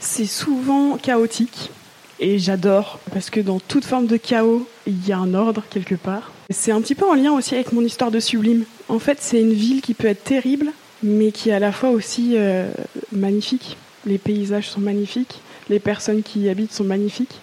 C'est 0.00 0.26
souvent 0.26 0.96
chaotique. 0.96 1.70
Et 2.18 2.38
j'adore, 2.38 2.98
parce 3.12 3.30
que 3.30 3.40
dans 3.40 3.60
toute 3.60 3.84
forme 3.84 4.06
de 4.06 4.16
chaos, 4.16 4.66
il 4.86 5.06
y 5.06 5.12
a 5.12 5.18
un 5.18 5.34
ordre 5.34 5.62
quelque 5.70 5.94
part. 5.94 6.32
C'est 6.50 6.72
un 6.72 6.80
petit 6.80 6.94
peu 6.94 7.08
en 7.08 7.14
lien 7.14 7.32
aussi 7.32 7.54
avec 7.54 7.72
mon 7.72 7.82
histoire 7.82 8.10
de 8.10 8.20
sublime. 8.20 8.64
En 8.88 8.98
fait, 8.98 9.18
c'est 9.20 9.40
une 9.40 9.52
ville 9.52 9.80
qui 9.80 9.94
peut 9.94 10.08
être 10.08 10.24
terrible, 10.24 10.72
mais 11.02 11.30
qui 11.30 11.50
est 11.50 11.54
à 11.54 11.58
la 11.60 11.72
fois 11.72 11.90
aussi 11.90 12.32
euh, 12.34 12.68
magnifique. 13.12 13.76
Les 14.04 14.18
paysages 14.18 14.68
sont 14.68 14.80
magnifiques, 14.80 15.40
les 15.70 15.78
personnes 15.78 16.22
qui 16.22 16.40
y 16.40 16.48
habitent 16.48 16.72
sont 16.72 16.84
magnifiques 16.84 17.40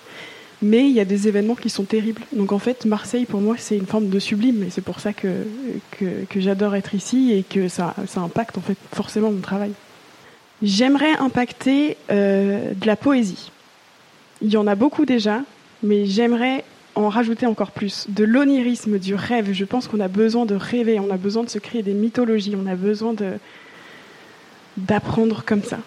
mais 0.62 0.88
il 0.88 0.92
y 0.92 1.00
a 1.00 1.06
des 1.06 1.28
événements 1.28 1.56
qui 1.56 1.70
sont 1.70 1.84
terribles. 1.84 2.22
Donc 2.34 2.52
en 2.52 2.60
fait, 2.60 2.86
Marseille, 2.86 3.26
pour 3.26 3.42
moi, 3.42 3.56
c'est 3.58 3.78
une 3.78 3.88
forme 3.88 4.10
de 4.10 4.20
sublime, 4.20 4.64
et 4.64 4.70
c'est 4.70 4.82
pour 4.82 5.00
ça 5.00 5.14
que, 5.14 5.46
que, 6.00 6.40
j'adore 6.40 6.76
être 6.76 6.94
ici 6.94 7.34
et 7.34 7.44
que 7.44 7.68
ça, 7.68 7.96
ça 8.08 8.22
impacte 8.22 8.58
en 8.58 8.62
fait 8.62 8.78
forcément 8.94 9.32
mon 9.32 9.42
travail. 9.42 9.72
J'aimerais 10.62 11.18
impacter 11.18 11.98
euh, 12.12 12.74
de 12.74 12.86
la 12.86 12.96
poésie. 12.96 13.52
Il 14.42 14.52
y 14.52 14.58
en 14.58 14.68
a 14.68 14.76
beaucoup 14.76 15.06
déjà, 15.06 15.42
mais 15.82 16.06
j'aimerais 16.06 16.64
en 16.96 17.10
rajouter 17.10 17.46
encore 17.46 17.72
plus. 17.72 18.06
De 18.10 18.24
l'onirisme, 18.24 19.00
du 19.00 19.16
rêve. 19.16 19.52
Je 19.54 19.66
pense 19.66 19.88
qu'on 19.88 20.00
a 20.00 20.08
besoin 20.08 20.46
de 20.46 20.56
rêver, 20.56 21.00
on 21.00 21.10
a 21.10 21.18
besoin 21.18 21.44
de 21.44 21.50
se 21.50 21.60
créer 21.60 21.84
des 21.84 21.94
mythologies, 21.94 22.56
on 22.56 22.68
a 22.68 22.76
besoin 22.76 23.14
de 23.14 23.34
d'apprendre 24.78 25.44
comme 25.46 25.64
ça. 25.64 25.80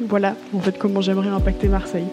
Voilà, 0.00 0.34
en 0.52 0.60
fait, 0.60 0.78
comment 0.78 1.00
j'aimerais 1.00 1.28
impacter 1.28 1.68
Marseille. 1.68 2.06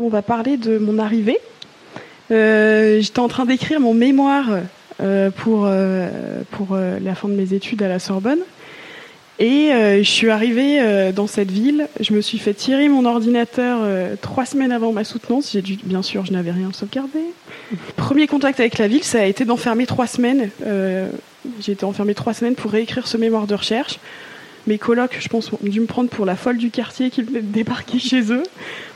On 0.00 0.08
va 0.08 0.22
parler 0.22 0.56
de 0.56 0.78
mon 0.78 0.98
arrivée. 0.98 1.38
Euh, 2.30 3.00
j'étais 3.00 3.20
en 3.20 3.28
train 3.28 3.46
d'écrire 3.46 3.80
mon 3.80 3.94
mémoire 3.94 4.46
euh, 5.00 5.30
pour, 5.30 5.64
euh, 5.64 6.42
pour 6.50 6.76
la 6.76 7.14
fin 7.14 7.28
de 7.28 7.34
mes 7.34 7.54
études 7.54 7.82
à 7.82 7.88
la 7.88 7.98
Sorbonne. 7.98 8.40
Et 9.40 9.70
je 9.70 10.10
suis 10.10 10.30
arrivée 10.30 11.12
dans 11.12 11.28
cette 11.28 11.52
ville. 11.52 11.86
Je 12.00 12.12
me 12.12 12.20
suis 12.20 12.38
fait 12.38 12.54
tirer 12.54 12.88
mon 12.88 13.04
ordinateur 13.04 13.86
trois 14.20 14.44
semaines 14.44 14.72
avant 14.72 14.90
ma 14.92 15.04
soutenance. 15.04 15.52
J'ai 15.52 15.62
dû, 15.62 15.78
bien 15.84 16.02
sûr, 16.02 16.26
je 16.26 16.32
n'avais 16.32 16.50
rien 16.50 16.70
sauvegardé. 16.72 17.20
Premier 17.94 18.26
contact 18.26 18.58
avec 18.58 18.78
la 18.78 18.88
ville, 18.88 19.04
ça 19.04 19.20
a 19.20 19.24
été 19.26 19.44
d'enfermer 19.44 19.86
trois 19.86 20.08
semaines. 20.08 20.50
J'ai 21.60 21.70
été 21.70 21.84
enfermée 21.84 22.14
trois 22.14 22.34
semaines 22.34 22.56
pour 22.56 22.72
réécrire 22.72 23.06
ce 23.06 23.16
mémoire 23.16 23.46
de 23.46 23.54
recherche. 23.54 24.00
Mes 24.68 24.76
colocs, 24.76 25.16
je 25.18 25.28
pense, 25.28 25.50
ont 25.50 25.58
dû 25.62 25.80
me 25.80 25.86
prendre 25.86 26.10
pour 26.10 26.26
la 26.26 26.36
folle 26.36 26.58
du 26.58 26.70
quartier 26.70 27.08
qui 27.08 27.22
venait 27.22 27.40
de 27.40 27.50
débarquer 27.50 27.98
chez 27.98 28.30
eux. 28.34 28.42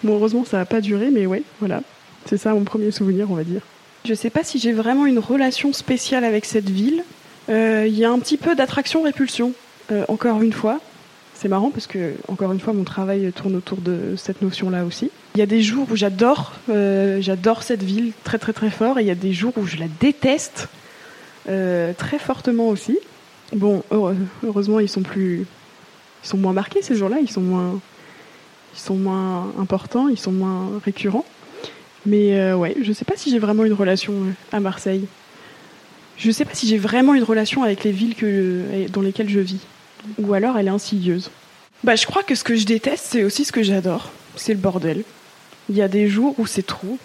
Bon, 0.04 0.16
heureusement, 0.16 0.44
ça 0.44 0.58
n'a 0.58 0.66
pas 0.66 0.82
duré, 0.82 1.08
mais 1.10 1.24
ouais, 1.24 1.42
voilà. 1.60 1.80
C'est 2.26 2.36
ça 2.36 2.52
mon 2.52 2.64
premier 2.64 2.90
souvenir, 2.90 3.30
on 3.30 3.34
va 3.34 3.42
dire. 3.42 3.62
Je 4.04 4.10
ne 4.10 4.14
sais 4.14 4.28
pas 4.28 4.44
si 4.44 4.58
j'ai 4.58 4.72
vraiment 4.72 5.06
une 5.06 5.18
relation 5.18 5.72
spéciale 5.72 6.24
avec 6.24 6.44
cette 6.44 6.68
ville. 6.68 7.02
Euh, 7.48 7.86
il 7.88 7.98
y 7.98 8.04
a 8.04 8.10
un 8.10 8.18
petit 8.18 8.36
peu 8.36 8.54
d'attraction-répulsion, 8.54 9.54
euh, 9.90 10.04
encore 10.08 10.42
une 10.42 10.52
fois. 10.52 10.78
C'est 11.32 11.48
marrant 11.48 11.70
parce 11.70 11.86
que, 11.86 12.16
encore 12.28 12.52
une 12.52 12.60
fois, 12.60 12.74
mon 12.74 12.84
travail 12.84 13.32
tourne 13.32 13.56
autour 13.56 13.78
de 13.78 14.14
cette 14.18 14.42
notion-là 14.42 14.84
aussi. 14.84 15.10
Il 15.36 15.38
y 15.38 15.42
a 15.42 15.46
des 15.46 15.62
jours 15.62 15.86
où 15.90 15.96
j'adore, 15.96 16.52
euh, 16.68 17.22
j'adore 17.22 17.62
cette 17.62 17.82
ville 17.82 18.12
très 18.24 18.36
très 18.38 18.52
très 18.52 18.68
fort, 18.68 18.98
et 18.98 19.04
il 19.04 19.08
y 19.08 19.10
a 19.10 19.14
des 19.14 19.32
jours 19.32 19.54
où 19.56 19.64
je 19.64 19.78
la 19.78 19.86
déteste 20.00 20.68
très 21.46 22.18
fortement 22.18 22.68
aussi. 22.68 22.98
Bon, 23.54 23.82
heureusement, 24.44 24.78
ils 24.78 24.88
sont 24.88 25.02
plus, 25.02 25.46
ils 26.22 26.28
sont 26.28 26.38
moins 26.38 26.52
marqués 26.52 26.82
ces 26.82 26.94
jours-là, 26.94 27.18
ils 27.20 27.30
sont 27.30 27.40
moins, 27.40 27.80
ils 28.74 28.80
sont 28.80 28.96
moins 28.96 29.52
importants, 29.58 30.08
ils 30.08 30.18
sont 30.18 30.32
moins 30.32 30.80
récurrents. 30.84 31.24
Mais 32.06 32.38
euh, 32.38 32.56
ouais, 32.56 32.76
je 32.82 32.92
sais 32.92 33.04
pas 33.04 33.16
si 33.16 33.30
j'ai 33.30 33.38
vraiment 33.38 33.64
une 33.64 33.72
relation 33.72 34.12
euh, 34.12 34.32
à 34.50 34.60
Marseille. 34.60 35.06
Je 36.16 36.30
sais 36.30 36.44
pas 36.44 36.54
si 36.54 36.66
j'ai 36.66 36.78
vraiment 36.78 37.14
une 37.14 37.22
relation 37.22 37.62
avec 37.62 37.84
les 37.84 37.92
villes 37.92 38.14
que, 38.14 38.26
euh, 38.26 38.88
dans 38.88 39.00
lesquelles 39.00 39.28
je 39.28 39.40
vis. 39.40 39.60
Ou 40.18 40.34
alors 40.34 40.58
elle 40.58 40.66
est 40.66 40.70
insidieuse. 40.70 41.30
Bah, 41.84 41.96
je 41.96 42.06
crois 42.06 42.22
que 42.22 42.34
ce 42.34 42.44
que 42.44 42.56
je 42.56 42.64
déteste, 42.64 43.06
c'est 43.08 43.24
aussi 43.24 43.44
ce 43.44 43.52
que 43.52 43.62
j'adore. 43.62 44.10
C'est 44.36 44.52
le 44.52 44.58
bordel. 44.58 45.04
Il 45.68 45.76
y 45.76 45.82
a 45.82 45.88
des 45.88 46.08
jours 46.08 46.34
où 46.38 46.46
c'est 46.46 46.66
trop. 46.66 46.98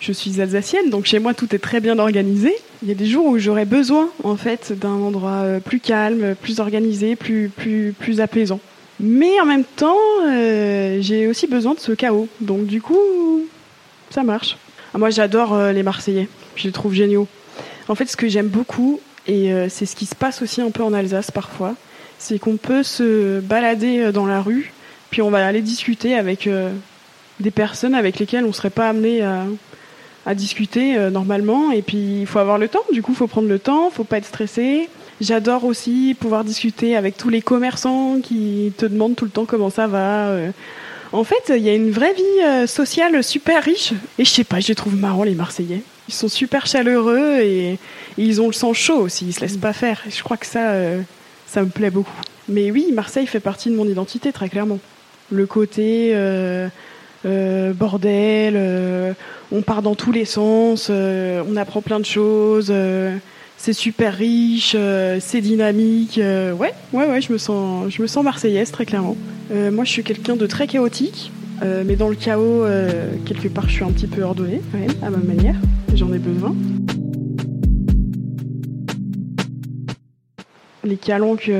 Je 0.00 0.12
suis 0.12 0.40
alsacienne, 0.40 0.88
donc 0.90 1.04
chez 1.04 1.18
moi 1.18 1.34
tout 1.34 1.54
est 1.54 1.58
très 1.58 1.80
bien 1.80 1.98
organisé. 1.98 2.54
Il 2.82 2.88
y 2.88 2.92
a 2.92 2.94
des 2.94 3.06
jours 3.06 3.26
où 3.26 3.38
j'aurais 3.38 3.66
besoin, 3.66 4.08
en 4.24 4.36
fait, 4.36 4.72
d'un 4.72 4.88
endroit 4.88 5.42
euh, 5.42 5.60
plus 5.60 5.80
calme, 5.80 6.34
plus 6.40 6.60
organisé, 6.60 7.14
plus, 7.14 7.50
plus, 7.54 7.94
plus 7.98 8.20
apaisant. 8.22 8.60
Mais 8.98 9.38
en 9.40 9.44
même 9.44 9.64
temps, 9.64 9.98
euh, 10.26 10.98
j'ai 11.00 11.26
aussi 11.26 11.46
besoin 11.46 11.74
de 11.74 11.80
ce 11.80 11.92
chaos. 11.92 12.28
Donc 12.40 12.66
du 12.66 12.80
coup, 12.80 12.98
ça 14.08 14.22
marche. 14.22 14.56
Ah, 14.94 14.98
moi, 14.98 15.10
j'adore 15.10 15.52
euh, 15.54 15.72
les 15.72 15.82
Marseillais. 15.82 16.28
Je 16.56 16.64
les 16.64 16.72
trouve 16.72 16.94
géniaux. 16.94 17.28
En 17.88 17.94
fait, 17.94 18.06
ce 18.06 18.16
que 18.16 18.28
j'aime 18.28 18.48
beaucoup, 18.48 19.00
et 19.26 19.52
c'est 19.68 19.84
ce 19.84 19.94
qui 19.94 20.06
se 20.06 20.14
passe 20.14 20.42
aussi 20.42 20.60
un 20.60 20.70
peu 20.70 20.82
en 20.82 20.92
Alsace 20.92 21.30
parfois. 21.30 21.74
C'est 22.18 22.38
qu'on 22.38 22.56
peut 22.56 22.82
se 22.82 23.40
balader 23.40 24.12
dans 24.12 24.26
la 24.26 24.40
rue, 24.40 24.72
puis 25.10 25.22
on 25.22 25.30
va 25.30 25.44
aller 25.44 25.60
discuter 25.60 26.14
avec 26.14 26.48
des 27.40 27.50
personnes 27.50 27.94
avec 27.94 28.18
lesquelles 28.18 28.44
on 28.44 28.48
ne 28.48 28.52
serait 28.52 28.70
pas 28.70 28.88
amené 28.88 29.22
à, 29.22 29.44
à 30.30 30.34
discuter 30.34 30.96
normalement. 31.10 31.72
Et 31.72 31.82
puis 31.82 32.20
il 32.20 32.26
faut 32.26 32.38
avoir 32.38 32.58
le 32.58 32.68
temps. 32.68 32.84
Du 32.92 33.02
coup, 33.02 33.12
il 33.12 33.16
faut 33.16 33.26
prendre 33.26 33.48
le 33.48 33.58
temps, 33.58 33.90
faut 33.90 34.04
pas 34.04 34.18
être 34.18 34.26
stressé. 34.26 34.88
J'adore 35.20 35.64
aussi 35.64 36.16
pouvoir 36.18 36.44
discuter 36.44 36.96
avec 36.96 37.16
tous 37.18 37.28
les 37.28 37.42
commerçants 37.42 38.20
qui 38.22 38.72
te 38.78 38.86
demandent 38.86 39.16
tout 39.16 39.26
le 39.26 39.30
temps 39.30 39.44
comment 39.44 39.68
ça 39.68 39.86
va. 39.86 40.28
Euh. 40.28 40.50
En 41.12 41.24
fait, 41.24 41.52
il 41.54 41.62
y 41.62 41.68
a 41.68 41.74
une 41.74 41.90
vraie 41.90 42.14
vie 42.14 42.42
euh, 42.42 42.66
sociale 42.66 43.22
super 43.22 43.62
riche. 43.62 43.92
Et 44.18 44.24
je 44.24 44.30
sais 44.30 44.44
pas, 44.44 44.60
je 44.60 44.72
trouve 44.72 44.96
marrants 44.96 45.24
les 45.24 45.34
Marseillais. 45.34 45.82
Ils 46.08 46.14
sont 46.14 46.28
super 46.28 46.66
chaleureux 46.66 47.38
et, 47.40 47.78
ils 48.16 48.40
ont 48.40 48.46
le 48.46 48.52
sang 48.52 48.72
chaud 48.72 48.98
aussi. 48.98 49.26
Ils 49.26 49.32
se 49.32 49.40
laissent 49.40 49.58
pas 49.58 49.74
faire. 49.74 50.02
Je 50.08 50.22
crois 50.22 50.38
que 50.38 50.46
ça, 50.46 50.70
euh, 50.70 51.02
ça 51.46 51.62
me 51.62 51.68
plaît 51.68 51.90
beaucoup. 51.90 52.16
Mais 52.48 52.70
oui, 52.70 52.86
Marseille 52.94 53.26
fait 53.26 53.40
partie 53.40 53.68
de 53.68 53.74
mon 53.74 53.86
identité 53.86 54.32
très 54.32 54.48
clairement. 54.48 54.78
Le 55.30 55.46
côté 55.46 56.12
bordel, 57.24 59.14
on 59.52 59.62
part 59.62 59.82
dans 59.82 59.94
tous 59.94 60.12
les 60.12 60.24
sens, 60.24 60.90
on 60.90 61.56
apprend 61.56 61.82
plein 61.82 62.00
de 62.00 62.06
choses 62.06 62.72
c'est 63.60 63.74
super 63.74 64.14
riche, 64.14 64.74
euh, 64.74 65.18
c'est 65.20 65.42
dynamique. 65.42 66.16
Euh, 66.16 66.52
ouais, 66.54 66.72
ouais, 66.94 67.06
ouais, 67.06 67.20
je 67.20 67.30
me 67.30 67.36
sens, 67.36 67.92
je 67.92 68.00
me 68.00 68.06
sens 68.06 68.24
marseillaise 68.24 68.70
très 68.70 68.86
clairement. 68.86 69.18
Euh, 69.52 69.70
moi, 69.70 69.84
je 69.84 69.90
suis 69.90 70.02
quelqu'un 70.02 70.34
de 70.34 70.46
très 70.46 70.66
chaotique, 70.66 71.30
mais 71.84 71.94
dans 71.94 72.08
le 72.08 72.14
chaos, 72.14 72.64
quelque 73.26 73.48
part, 73.48 73.68
je 73.68 73.74
suis 73.74 73.84
un 73.84 73.90
petit 73.90 74.06
peu 74.06 74.22
ordonnée, 74.22 74.62
à 75.02 75.10
ma 75.10 75.18
manière. 75.18 75.56
J'en 75.94 76.10
ai 76.14 76.18
besoin. 76.18 76.56
Les 80.82 80.96
calanques, 80.96 81.50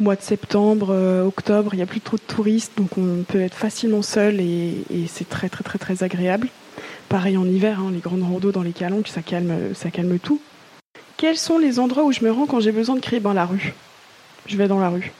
mois 0.00 0.16
de 0.16 0.22
septembre, 0.22 0.94
octobre, 1.26 1.74
il 1.74 1.76
n'y 1.76 1.82
a 1.82 1.86
plus 1.86 2.00
trop 2.00 2.16
de 2.16 2.22
touristes, 2.22 2.72
donc 2.76 2.98
on 2.98 3.24
peut 3.26 3.40
être 3.40 3.54
facilement 3.54 4.02
seul 4.02 4.40
et, 4.40 4.84
c'est 5.08 5.28
très, 5.28 5.48
très, 5.48 5.62
très, 5.62 5.78
très 5.78 6.02
agréable. 6.02 6.48
Pareil 7.08 7.36
en 7.36 7.46
hiver, 7.46 7.80
hein, 7.80 7.90
les 7.92 8.00
grandes 8.00 8.22
randos 8.22 8.52
dans 8.52 8.62
les 8.62 8.72
calanques, 8.72 9.08
ça 9.08 9.22
calme, 9.22 9.74
ça 9.74 9.90
calme 9.90 10.18
tout. 10.18 10.40
Quels 11.16 11.38
sont 11.38 11.58
les 11.58 11.78
endroits 11.78 12.04
où 12.04 12.12
je 12.12 12.24
me 12.24 12.32
rends 12.32 12.46
quand 12.46 12.60
j'ai 12.60 12.72
besoin 12.72 12.96
de 12.96 13.00
crier? 13.00 13.20
Ben 13.20 13.34
la 13.34 13.44
rue. 13.44 13.74
Je 14.46 14.56
vais 14.56 14.66
dans 14.66 14.80
la 14.80 14.88
rue. 14.88 15.12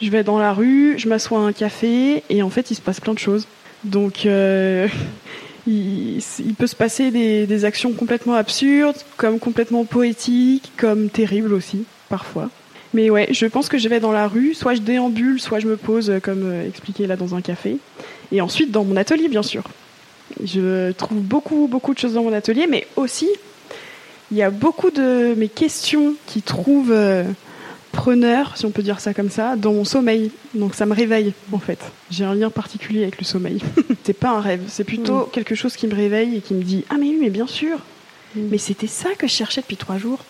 Je 0.00 0.10
vais 0.10 0.24
dans 0.24 0.38
la 0.38 0.52
rue, 0.52 0.98
je 0.98 1.08
m'assois 1.08 1.38
à 1.38 1.42
un 1.42 1.52
café 1.52 2.22
et 2.28 2.42
en 2.42 2.50
fait 2.50 2.70
il 2.70 2.74
se 2.74 2.80
passe 2.80 2.98
plein 2.98 3.12
de 3.12 3.18
choses. 3.18 3.46
Donc 3.84 4.26
euh, 4.26 4.88
il, 5.66 6.22
peut 6.58 6.66
se 6.66 6.74
passer 6.74 7.10
des, 7.10 7.64
actions 7.64 7.92
complètement 7.92 8.34
absurdes, 8.34 8.96
comme 9.16 9.38
complètement 9.38 9.84
poétiques, 9.84 10.72
comme 10.76 11.08
terribles 11.08 11.52
aussi, 11.52 11.84
parfois. 12.08 12.50
Mais 12.94 13.10
ouais, 13.10 13.28
je 13.30 13.46
pense 13.46 13.68
que 13.68 13.78
je 13.78 13.88
vais 13.88 14.00
dans 14.00 14.12
la 14.12 14.28
rue, 14.28 14.54
soit 14.54 14.74
je 14.74 14.80
déambule, 14.80 15.40
soit 15.40 15.60
je 15.60 15.66
me 15.66 15.76
pose, 15.76 16.10
euh, 16.10 16.20
comme 16.20 16.42
euh, 16.44 16.68
expliqué 16.68 17.06
là, 17.06 17.16
dans 17.16 17.34
un 17.34 17.40
café. 17.40 17.78
Et 18.32 18.40
ensuite 18.40 18.70
dans 18.70 18.84
mon 18.84 18.96
atelier, 18.96 19.28
bien 19.28 19.42
sûr. 19.42 19.64
Je 20.44 20.92
trouve 20.92 21.20
beaucoup, 21.20 21.68
beaucoup 21.70 21.94
de 21.94 21.98
choses 21.98 22.14
dans 22.14 22.22
mon 22.22 22.32
atelier, 22.32 22.66
mais 22.66 22.86
aussi 22.96 23.28
il 24.32 24.38
y 24.38 24.42
a 24.42 24.50
beaucoup 24.50 24.90
de 24.90 25.34
mes 25.36 25.48
questions 25.48 26.14
qui 26.26 26.40
trouvent 26.40 26.90
euh, 26.90 27.24
preneur, 27.92 28.56
si 28.56 28.64
on 28.64 28.70
peut 28.70 28.82
dire 28.82 28.98
ça 28.98 29.12
comme 29.12 29.28
ça, 29.28 29.56
dans 29.56 29.74
mon 29.74 29.84
sommeil. 29.84 30.30
Donc 30.54 30.74
ça 30.74 30.86
me 30.86 30.94
réveille 30.94 31.34
en 31.52 31.58
fait. 31.58 31.78
J'ai 32.10 32.24
un 32.24 32.34
lien 32.34 32.48
particulier 32.48 33.02
avec 33.02 33.18
le 33.18 33.24
sommeil. 33.24 33.60
c'est 34.04 34.14
pas 34.14 34.30
un 34.30 34.40
rêve, 34.40 34.62
c'est 34.68 34.84
plutôt 34.84 35.26
mm. 35.26 35.26
quelque 35.32 35.54
chose 35.54 35.76
qui 35.76 35.86
me 35.86 35.94
réveille 35.94 36.36
et 36.36 36.40
qui 36.40 36.54
me 36.54 36.62
dit 36.62 36.84
ah 36.88 36.94
mais 36.98 37.08
oui 37.08 37.18
mais 37.20 37.30
bien 37.30 37.46
sûr. 37.46 37.78
Mm. 38.34 38.40
Mais 38.50 38.58
c'était 38.58 38.86
ça 38.86 39.10
que 39.18 39.26
je 39.26 39.32
cherchais 39.32 39.60
depuis 39.60 39.76
trois 39.76 39.98
jours. 39.98 40.20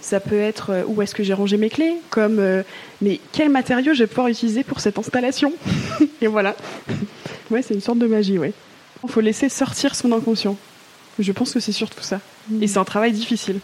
Ça 0.00 0.20
peut 0.20 0.40
être 0.40 0.70
euh, 0.70 0.84
où 0.86 1.02
est-ce 1.02 1.14
que 1.14 1.22
j'ai 1.22 1.34
rangé 1.34 1.56
mes 1.56 1.68
clés, 1.68 1.94
comme 2.10 2.38
euh, 2.38 2.62
mais 3.02 3.20
quel 3.32 3.50
matériau 3.50 3.94
je 3.94 4.00
vais 4.00 4.06
pouvoir 4.06 4.28
utiliser 4.28 4.64
pour 4.64 4.80
cette 4.80 4.98
installation. 4.98 5.52
et 6.22 6.26
voilà. 6.26 6.56
ouais, 7.50 7.62
c'est 7.62 7.74
une 7.74 7.80
sorte 7.80 7.98
de 7.98 8.06
magie, 8.06 8.38
ouais. 8.38 8.52
Il 9.04 9.10
faut 9.10 9.20
laisser 9.20 9.48
sortir 9.48 9.94
son 9.94 10.12
inconscient. 10.12 10.56
Je 11.18 11.32
pense 11.32 11.52
que 11.52 11.60
c'est 11.60 11.72
surtout 11.72 12.02
ça. 12.02 12.20
Et 12.60 12.66
c'est 12.66 12.78
un 12.78 12.84
travail 12.84 13.12
difficile. 13.12 13.60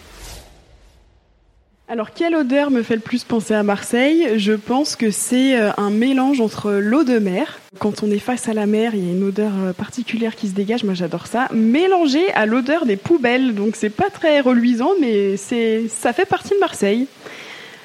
Alors, 1.89 2.13
quelle 2.13 2.35
odeur 2.35 2.73
me 2.73 2.83
fait 2.83 2.97
le 2.97 3.01
plus 3.01 3.23
penser 3.23 3.55
à 3.55 3.63
Marseille? 3.63 4.41
Je 4.41 4.55
pense 4.55 4.97
que 4.97 5.13
c'est 5.13 5.57
euh, 5.57 5.71
un 5.77 5.91
mélange 5.91 6.41
entre 6.41 6.73
l'eau 6.73 7.05
de 7.05 7.21
mer. 7.21 7.61
Quand 7.79 8.03
on 8.03 8.11
est 8.11 8.19
face 8.19 8.49
à 8.49 8.55
la 8.55 8.67
mer, 8.67 8.97
il 8.97 9.05
y 9.05 9.09
a 9.09 9.13
une 9.13 9.23
odeur 9.23 9.53
euh, 9.57 9.73
particulière 9.73 10.35
qui 10.35 10.49
se 10.49 10.53
dégage. 10.53 10.83
Moi, 10.83 10.95
j'adore 10.95 11.29
ça. 11.29 11.47
Mélangé 11.53 12.33
à 12.33 12.45
l'odeur 12.45 12.87
des 12.87 12.97
poubelles. 12.97 13.55
Donc, 13.55 13.77
c'est 13.77 13.91
pas 13.91 14.11
très 14.11 14.41
reluisant, 14.41 14.91
mais 15.01 15.37
c'est, 15.37 15.85
ça 15.89 16.13
fait 16.13 16.25
partie 16.25 16.55
de 16.55 16.59
Marseille. 16.59 17.07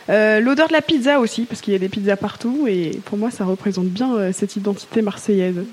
Euh, 0.10 0.40
l'odeur 0.40 0.68
de 0.68 0.74
la 0.74 0.82
pizza 0.82 1.20
aussi, 1.20 1.44
parce 1.44 1.62
qu'il 1.62 1.74
y 1.74 1.76
a 1.76 1.80
des 1.80 1.88
pizzas 1.88 2.16
partout. 2.16 2.66
Et 2.68 3.00
pour 3.06 3.20
moi, 3.20 3.30
ça 3.30 3.46
représente 3.46 3.86
bien 3.86 4.32
cette 4.34 4.56
identité 4.56 5.04
marseillaise. 5.04 5.64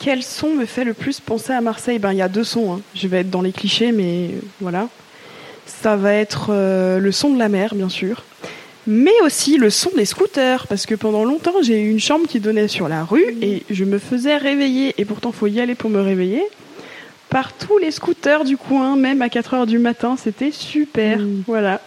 Quel 0.00 0.24
son 0.24 0.54
me 0.54 0.66
fait 0.66 0.82
le 0.82 0.92
plus 0.92 1.20
penser 1.20 1.52
à 1.52 1.60
Marseille? 1.60 2.00
Ben, 2.00 2.10
il 2.10 2.18
y 2.18 2.22
a 2.22 2.28
deux 2.28 2.42
sons. 2.42 2.72
Hein. 2.72 2.80
Je 2.96 3.06
vais 3.06 3.18
être 3.18 3.30
dans 3.30 3.42
les 3.42 3.52
clichés, 3.52 3.92
mais 3.92 4.30
voilà. 4.60 4.88
Ça 5.82 5.96
va 5.96 6.12
être 6.12 6.48
euh, 6.50 6.98
le 6.98 7.12
son 7.12 7.30
de 7.30 7.38
la 7.38 7.48
mer, 7.48 7.74
bien 7.74 7.88
sûr, 7.88 8.24
mais 8.86 9.18
aussi 9.24 9.56
le 9.56 9.70
son 9.70 9.90
des 9.96 10.04
scooters, 10.04 10.66
parce 10.66 10.84
que 10.84 10.94
pendant 10.94 11.24
longtemps, 11.24 11.62
j'ai 11.62 11.80
eu 11.80 11.90
une 11.90 12.00
chambre 12.00 12.26
qui 12.26 12.40
donnait 12.40 12.68
sur 12.68 12.88
la 12.88 13.04
rue 13.04 13.36
et 13.40 13.62
je 13.70 13.84
me 13.84 13.98
faisais 13.98 14.36
réveiller, 14.36 14.94
et 14.98 15.04
pourtant, 15.04 15.32
faut 15.32 15.46
y 15.46 15.60
aller 15.60 15.74
pour 15.74 15.90
me 15.90 16.00
réveiller, 16.00 16.42
par 17.28 17.52
tous 17.52 17.78
les 17.78 17.92
scooters 17.92 18.44
du 18.44 18.56
coin, 18.56 18.96
même 18.96 19.22
à 19.22 19.28
4 19.28 19.54
heures 19.54 19.66
du 19.66 19.78
matin. 19.78 20.16
C'était 20.22 20.50
super. 20.50 21.20
Mm. 21.20 21.44
Voilà. 21.46 21.80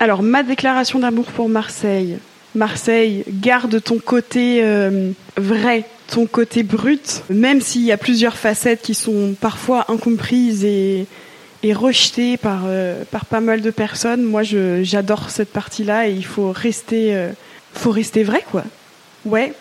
Alors, 0.00 0.22
ma 0.22 0.42
déclaration 0.42 0.98
d'amour 0.98 1.26
pour 1.26 1.48
Marseille. 1.48 2.18
Marseille, 2.54 3.22
garde 3.28 3.82
ton 3.82 3.98
côté 3.98 4.60
euh, 4.64 5.10
vrai, 5.36 5.84
ton 6.08 6.26
côté 6.26 6.62
brut, 6.62 7.22
même 7.28 7.60
s'il 7.60 7.82
y 7.82 7.92
a 7.92 7.98
plusieurs 7.98 8.36
facettes 8.36 8.80
qui 8.82 8.94
sont 8.94 9.34
parfois 9.38 9.84
incomprises 9.88 10.64
et, 10.64 11.06
rejetées 11.64 12.36
par, 12.36 12.62
euh, 12.66 13.02
par 13.10 13.26
pas 13.26 13.40
mal 13.40 13.60
de 13.60 13.70
personnes. 13.70 14.22
Moi, 14.22 14.42
j'adore 14.42 15.30
cette 15.30 15.52
partie-là 15.52 16.08
et 16.08 16.12
il 16.12 16.24
faut 16.24 16.52
rester, 16.52 17.14
euh, 17.14 17.30
faut 17.72 17.90
rester 17.90 18.22
vrai, 18.22 18.44
quoi. 18.50 18.64
Ouais, 19.24 19.52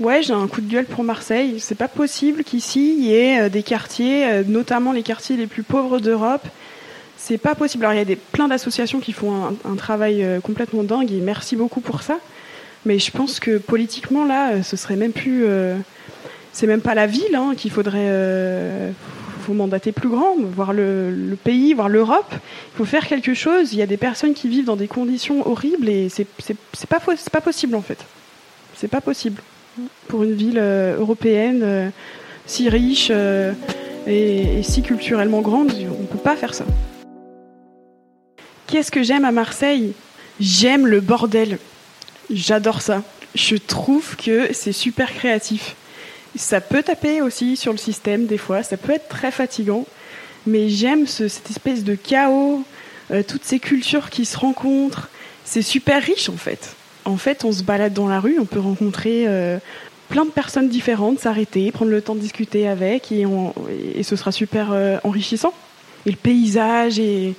ouais, 0.00 0.22
j'ai 0.22 0.32
un 0.32 0.46
coup 0.46 0.60
de 0.60 0.70
gueule 0.70 0.86
pour 0.86 1.04
Marseille. 1.04 1.56
C'est 1.60 1.74
pas 1.74 1.88
possible 1.88 2.44
qu'ici 2.44 2.96
il 2.98 3.04
y 3.04 3.14
ait 3.14 3.48
des 3.48 3.62
quartiers, 3.62 4.42
notamment 4.46 4.92
les 4.92 5.02
quartiers 5.02 5.36
les 5.36 5.46
plus 5.46 5.62
pauvres 5.62 6.00
d'Europe. 6.00 6.46
C'est 7.16 7.38
pas 7.38 7.54
possible. 7.54 7.84
Alors 7.84 7.94
il 7.94 7.98
y 7.98 8.02
a 8.02 8.04
des, 8.04 8.16
plein 8.16 8.48
d'associations 8.48 9.00
qui 9.00 9.12
font 9.12 9.32
un, 9.34 9.54
un 9.64 9.76
travail 9.76 10.26
complètement 10.42 10.82
dingue 10.82 11.10
et 11.12 11.20
merci 11.20 11.56
beaucoup 11.56 11.80
pour 11.80 12.02
ça. 12.02 12.18
Mais 12.86 12.98
je 12.98 13.10
pense 13.10 13.40
que 13.40 13.58
politiquement, 13.58 14.24
là, 14.24 14.52
euh, 14.52 14.62
ce 14.62 14.76
serait 14.76 14.96
même 14.96 15.12
plus. 15.12 15.44
Euh, 15.46 15.76
c'est 16.52 16.66
même 16.66 16.80
pas 16.80 16.94
la 16.94 17.06
ville 17.06 17.34
hein, 17.34 17.52
qu'il 17.56 17.70
faudrait. 17.70 18.08
Euh, 19.40 19.44
faut 19.46 19.52
mandater 19.52 19.92
plus 19.92 20.08
grand, 20.08 20.36
voir 20.38 20.72
le, 20.72 21.36
pays, 21.42 21.74
voir 21.74 21.88
l'Europe. 21.88 22.32
Il 22.32 22.78
faut 22.78 22.84
faire 22.84 23.06
quelque 23.06 23.34
chose. 23.34 23.72
Il 23.72 23.78
y 23.78 23.82
a 23.82 23.86
des 23.86 23.96
personnes 23.96 24.34
qui 24.34 24.48
vivent 24.48 24.66
dans 24.66 24.76
des 24.76 24.88
conditions 24.88 25.46
horribles 25.48 25.88
et 25.88 26.08
c'est 26.08 26.26
pas, 26.88 27.00
pas 27.00 27.40
possible 27.40 27.74
en 27.74 27.82
fait. 27.82 28.04
C'est 28.76 28.88
pas 28.88 29.00
possible. 29.00 29.42
Pour 30.08 30.24
une 30.24 30.34
ville 30.34 30.58
européenne 30.58 31.92
si 32.46 32.68
riche 32.68 33.10
et, 33.10 34.58
et, 34.58 34.62
si 34.62 34.82
culturellement 34.82 35.40
grande, 35.40 35.72
on 35.90 36.04
peut 36.04 36.18
pas 36.18 36.36
faire 36.36 36.54
ça. 36.54 36.64
Qu'est-ce 38.66 38.90
que 38.90 39.02
j'aime 39.02 39.24
à 39.24 39.32
Marseille? 39.32 39.92
J'aime 40.38 40.86
le 40.86 41.00
bordel. 41.00 41.58
J'adore 42.30 42.82
ça. 42.82 43.02
Je 43.34 43.56
trouve 43.56 44.16
que 44.16 44.52
c'est 44.52 44.72
super 44.72 45.12
créatif. 45.12 45.76
Ça 46.36 46.60
peut 46.60 46.82
taper 46.82 47.22
aussi 47.22 47.56
sur 47.56 47.72
le 47.72 47.78
système 47.78 48.26
des 48.26 48.38
fois, 48.38 48.62
ça 48.62 48.76
peut 48.76 48.92
être 48.92 49.08
très 49.08 49.30
fatigant, 49.30 49.84
mais 50.46 50.68
j'aime 50.68 51.06
cette 51.06 51.50
espèce 51.50 51.82
de 51.84 51.94
chaos, 51.94 52.64
euh, 53.10 53.22
toutes 53.26 53.44
ces 53.44 53.58
cultures 53.58 54.10
qui 54.10 54.24
se 54.24 54.38
rencontrent. 54.38 55.08
C'est 55.44 55.62
super 55.62 56.02
riche 56.02 56.28
en 56.28 56.36
fait. 56.36 56.76
En 57.04 57.16
fait, 57.16 57.44
on 57.44 57.52
se 57.52 57.62
balade 57.62 57.92
dans 57.94 58.08
la 58.08 58.20
rue, 58.20 58.38
on 58.38 58.44
peut 58.44 58.60
rencontrer 58.60 59.24
euh, 59.26 59.58
plein 60.08 60.24
de 60.24 60.30
personnes 60.30 60.68
différentes, 60.68 61.18
s'arrêter, 61.18 61.72
prendre 61.72 61.90
le 61.90 62.02
temps 62.02 62.14
de 62.14 62.20
discuter 62.20 62.68
avec, 62.68 63.10
et, 63.10 63.26
et 63.94 64.02
ce 64.02 64.16
sera 64.16 64.32
super 64.32 64.68
euh, 64.72 64.98
enrichissant. 65.02 65.54
Et 66.06 66.10
le 66.10 66.16
paysage 66.16 66.98
est, 66.98 67.34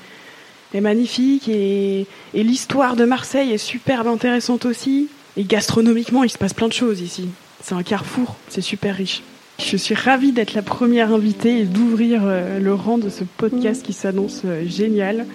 magnifique 0.73 1.49
et, 1.49 2.07
l'histoire 2.33 2.95
de 2.95 3.05
Marseille 3.05 3.51
est 3.51 3.57
superbe 3.57 4.07
intéressante 4.07 4.65
aussi. 4.65 5.09
Et 5.37 5.43
gastronomiquement, 5.43 6.23
il 6.23 6.29
se 6.29 6.37
passe 6.37 6.53
plein 6.53 6.67
de 6.67 6.73
choses 6.73 7.01
ici. 7.01 7.27
C'est 7.63 7.75
un 7.75 7.83
carrefour, 7.83 8.35
c'est 8.49 8.61
super 8.61 8.95
riche. 8.95 9.21
Je 9.59 9.77
suis 9.77 9.93
ravie 9.93 10.31
d'être 10.31 10.53
la 10.53 10.63
première 10.63 11.13
invitée 11.13 11.59
et 11.59 11.65
d'ouvrir 11.65 12.21
euh, 12.25 12.59
le 12.59 12.73
rang 12.73 12.97
de 12.97 13.09
ce 13.09 13.23
podcast 13.23 13.83
qui 13.83 13.93
s'annonce 13.93 14.41
euh, 14.45 14.65
génial. 14.65 15.27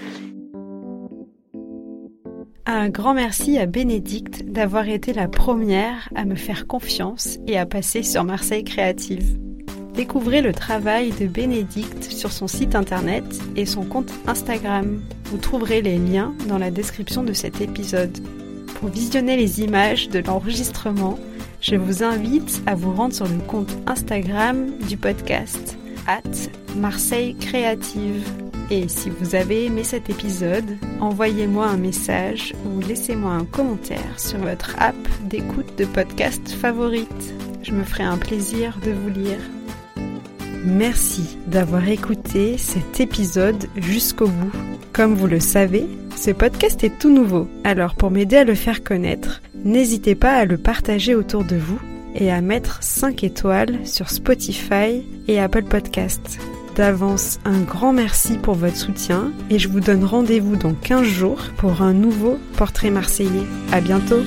Un 2.67 2.89
grand 2.89 3.15
merci 3.15 3.59
à 3.59 3.67
Bénédicte 3.67 4.45
d'avoir 4.45 4.89
été 4.89 5.13
la 5.13 5.29
première 5.29 6.09
à 6.17 6.25
me 6.25 6.35
faire 6.35 6.67
confiance 6.67 7.39
et 7.47 7.57
à 7.57 7.65
passer 7.65 8.03
sur 8.03 8.25
Marseille 8.25 8.65
Créative. 8.65 9.39
Découvrez 9.95 10.43
le 10.43 10.53
travail 10.53 11.13
de 11.13 11.27
Bénédicte 11.27 12.03
sur 12.03 12.33
son 12.33 12.49
site 12.49 12.75
internet 12.75 13.25
et 13.55 13.65
son 13.67 13.85
compte 13.85 14.13
Instagram. 14.27 15.01
Vous 15.27 15.39
trouverez 15.39 15.81
les 15.81 15.97
liens 15.97 16.35
dans 16.49 16.59
la 16.59 16.73
description 16.73 17.23
de 17.23 17.33
cet 17.33 17.61
épisode. 17.61 18.19
Pour 18.81 18.89
visionner 18.89 19.37
les 19.37 19.63
images 19.63 20.09
de 20.09 20.19
l'enregistrement, 20.19 21.19
je 21.61 21.77
vous 21.77 22.03
invite 22.03 22.63
à 22.67 22.75
vous 22.75 22.93
rendre 22.93 23.15
sur 23.15 23.27
le 23.27 23.39
compte 23.39 23.77
Instagram 23.87 24.77
du 24.89 24.97
podcast, 24.97 25.77
at 26.07 26.23
Marseille 26.77 27.35
Créative. 27.37 28.25
Et 28.71 28.89
si 28.89 29.11
vous 29.11 29.35
avez 29.35 29.67
aimé 29.67 29.85
cet 29.85 30.11
épisode, 30.11 30.77
envoyez-moi 31.01 31.67
un 31.67 31.77
message 31.77 32.53
ou 32.65 32.81
laissez-moi 32.81 33.33
un 33.33 33.45
commentaire 33.45 34.19
sur 34.19 34.39
votre 34.39 34.75
app 34.79 34.97
d'écoute 35.25 35.79
de 35.79 35.85
podcast 35.85 36.51
favorite. 36.51 37.35
Je 37.63 37.73
me 37.73 37.85
ferai 37.85 38.03
un 38.05 38.19
plaisir 38.19 38.79
de 38.85 38.91
vous 38.91 39.11
lire. 39.11 39.39
Merci 40.67 41.39
d'avoir 41.47 41.89
écouté 41.89 42.59
cet 42.59 42.99
épisode 42.99 43.69
jusqu'au 43.77 44.27
bout. 44.27 44.53
Comme 44.93 45.15
vous 45.15 45.29
le 45.29 45.39
savez, 45.39 45.87
ce 46.17 46.33
podcast 46.33 46.83
est 46.83 46.99
tout 46.99 47.11
nouveau, 47.11 47.49
alors 47.63 47.95
pour 47.95 48.11
m'aider 48.11 48.37
à 48.37 48.45
le 48.45 48.57
faire 48.57 48.83
connaître, 48.83 49.43
n'hésitez 49.65 50.17
pas 50.17 50.33
à 50.33 50.45
le 50.45 50.59
partager 50.59 51.15
autour 51.15 51.45
de 51.45 51.55
vous 51.55 51.79
et 52.17 52.33
à 52.33 52.41
mettre 52.41 52.83
5 52.83 53.23
étoiles 53.23 53.79
sur 53.85 54.11
Spotify 54.11 55.05
et 55.29 55.39
Apple 55.39 55.65
Podcasts. 55.65 56.41
D'avance, 56.75 57.39
un 57.45 57.61
grand 57.61 57.93
merci 57.93 58.37
pour 58.37 58.55
votre 58.55 58.77
soutien 58.77 59.33
et 59.51 59.61
je 59.61 59.69
vous 59.69 59.81
donne 59.81 60.05
rendez-vous 60.05 60.57
dans 60.57 60.75
15 60.75 61.05
jours 61.05 61.43
pour 61.59 61.81
un 61.81 61.93
nouveau 61.93 62.39
portrait 62.57 62.91
marseillais. 62.91 63.47
À 63.71 63.81
bientôt! 63.81 64.23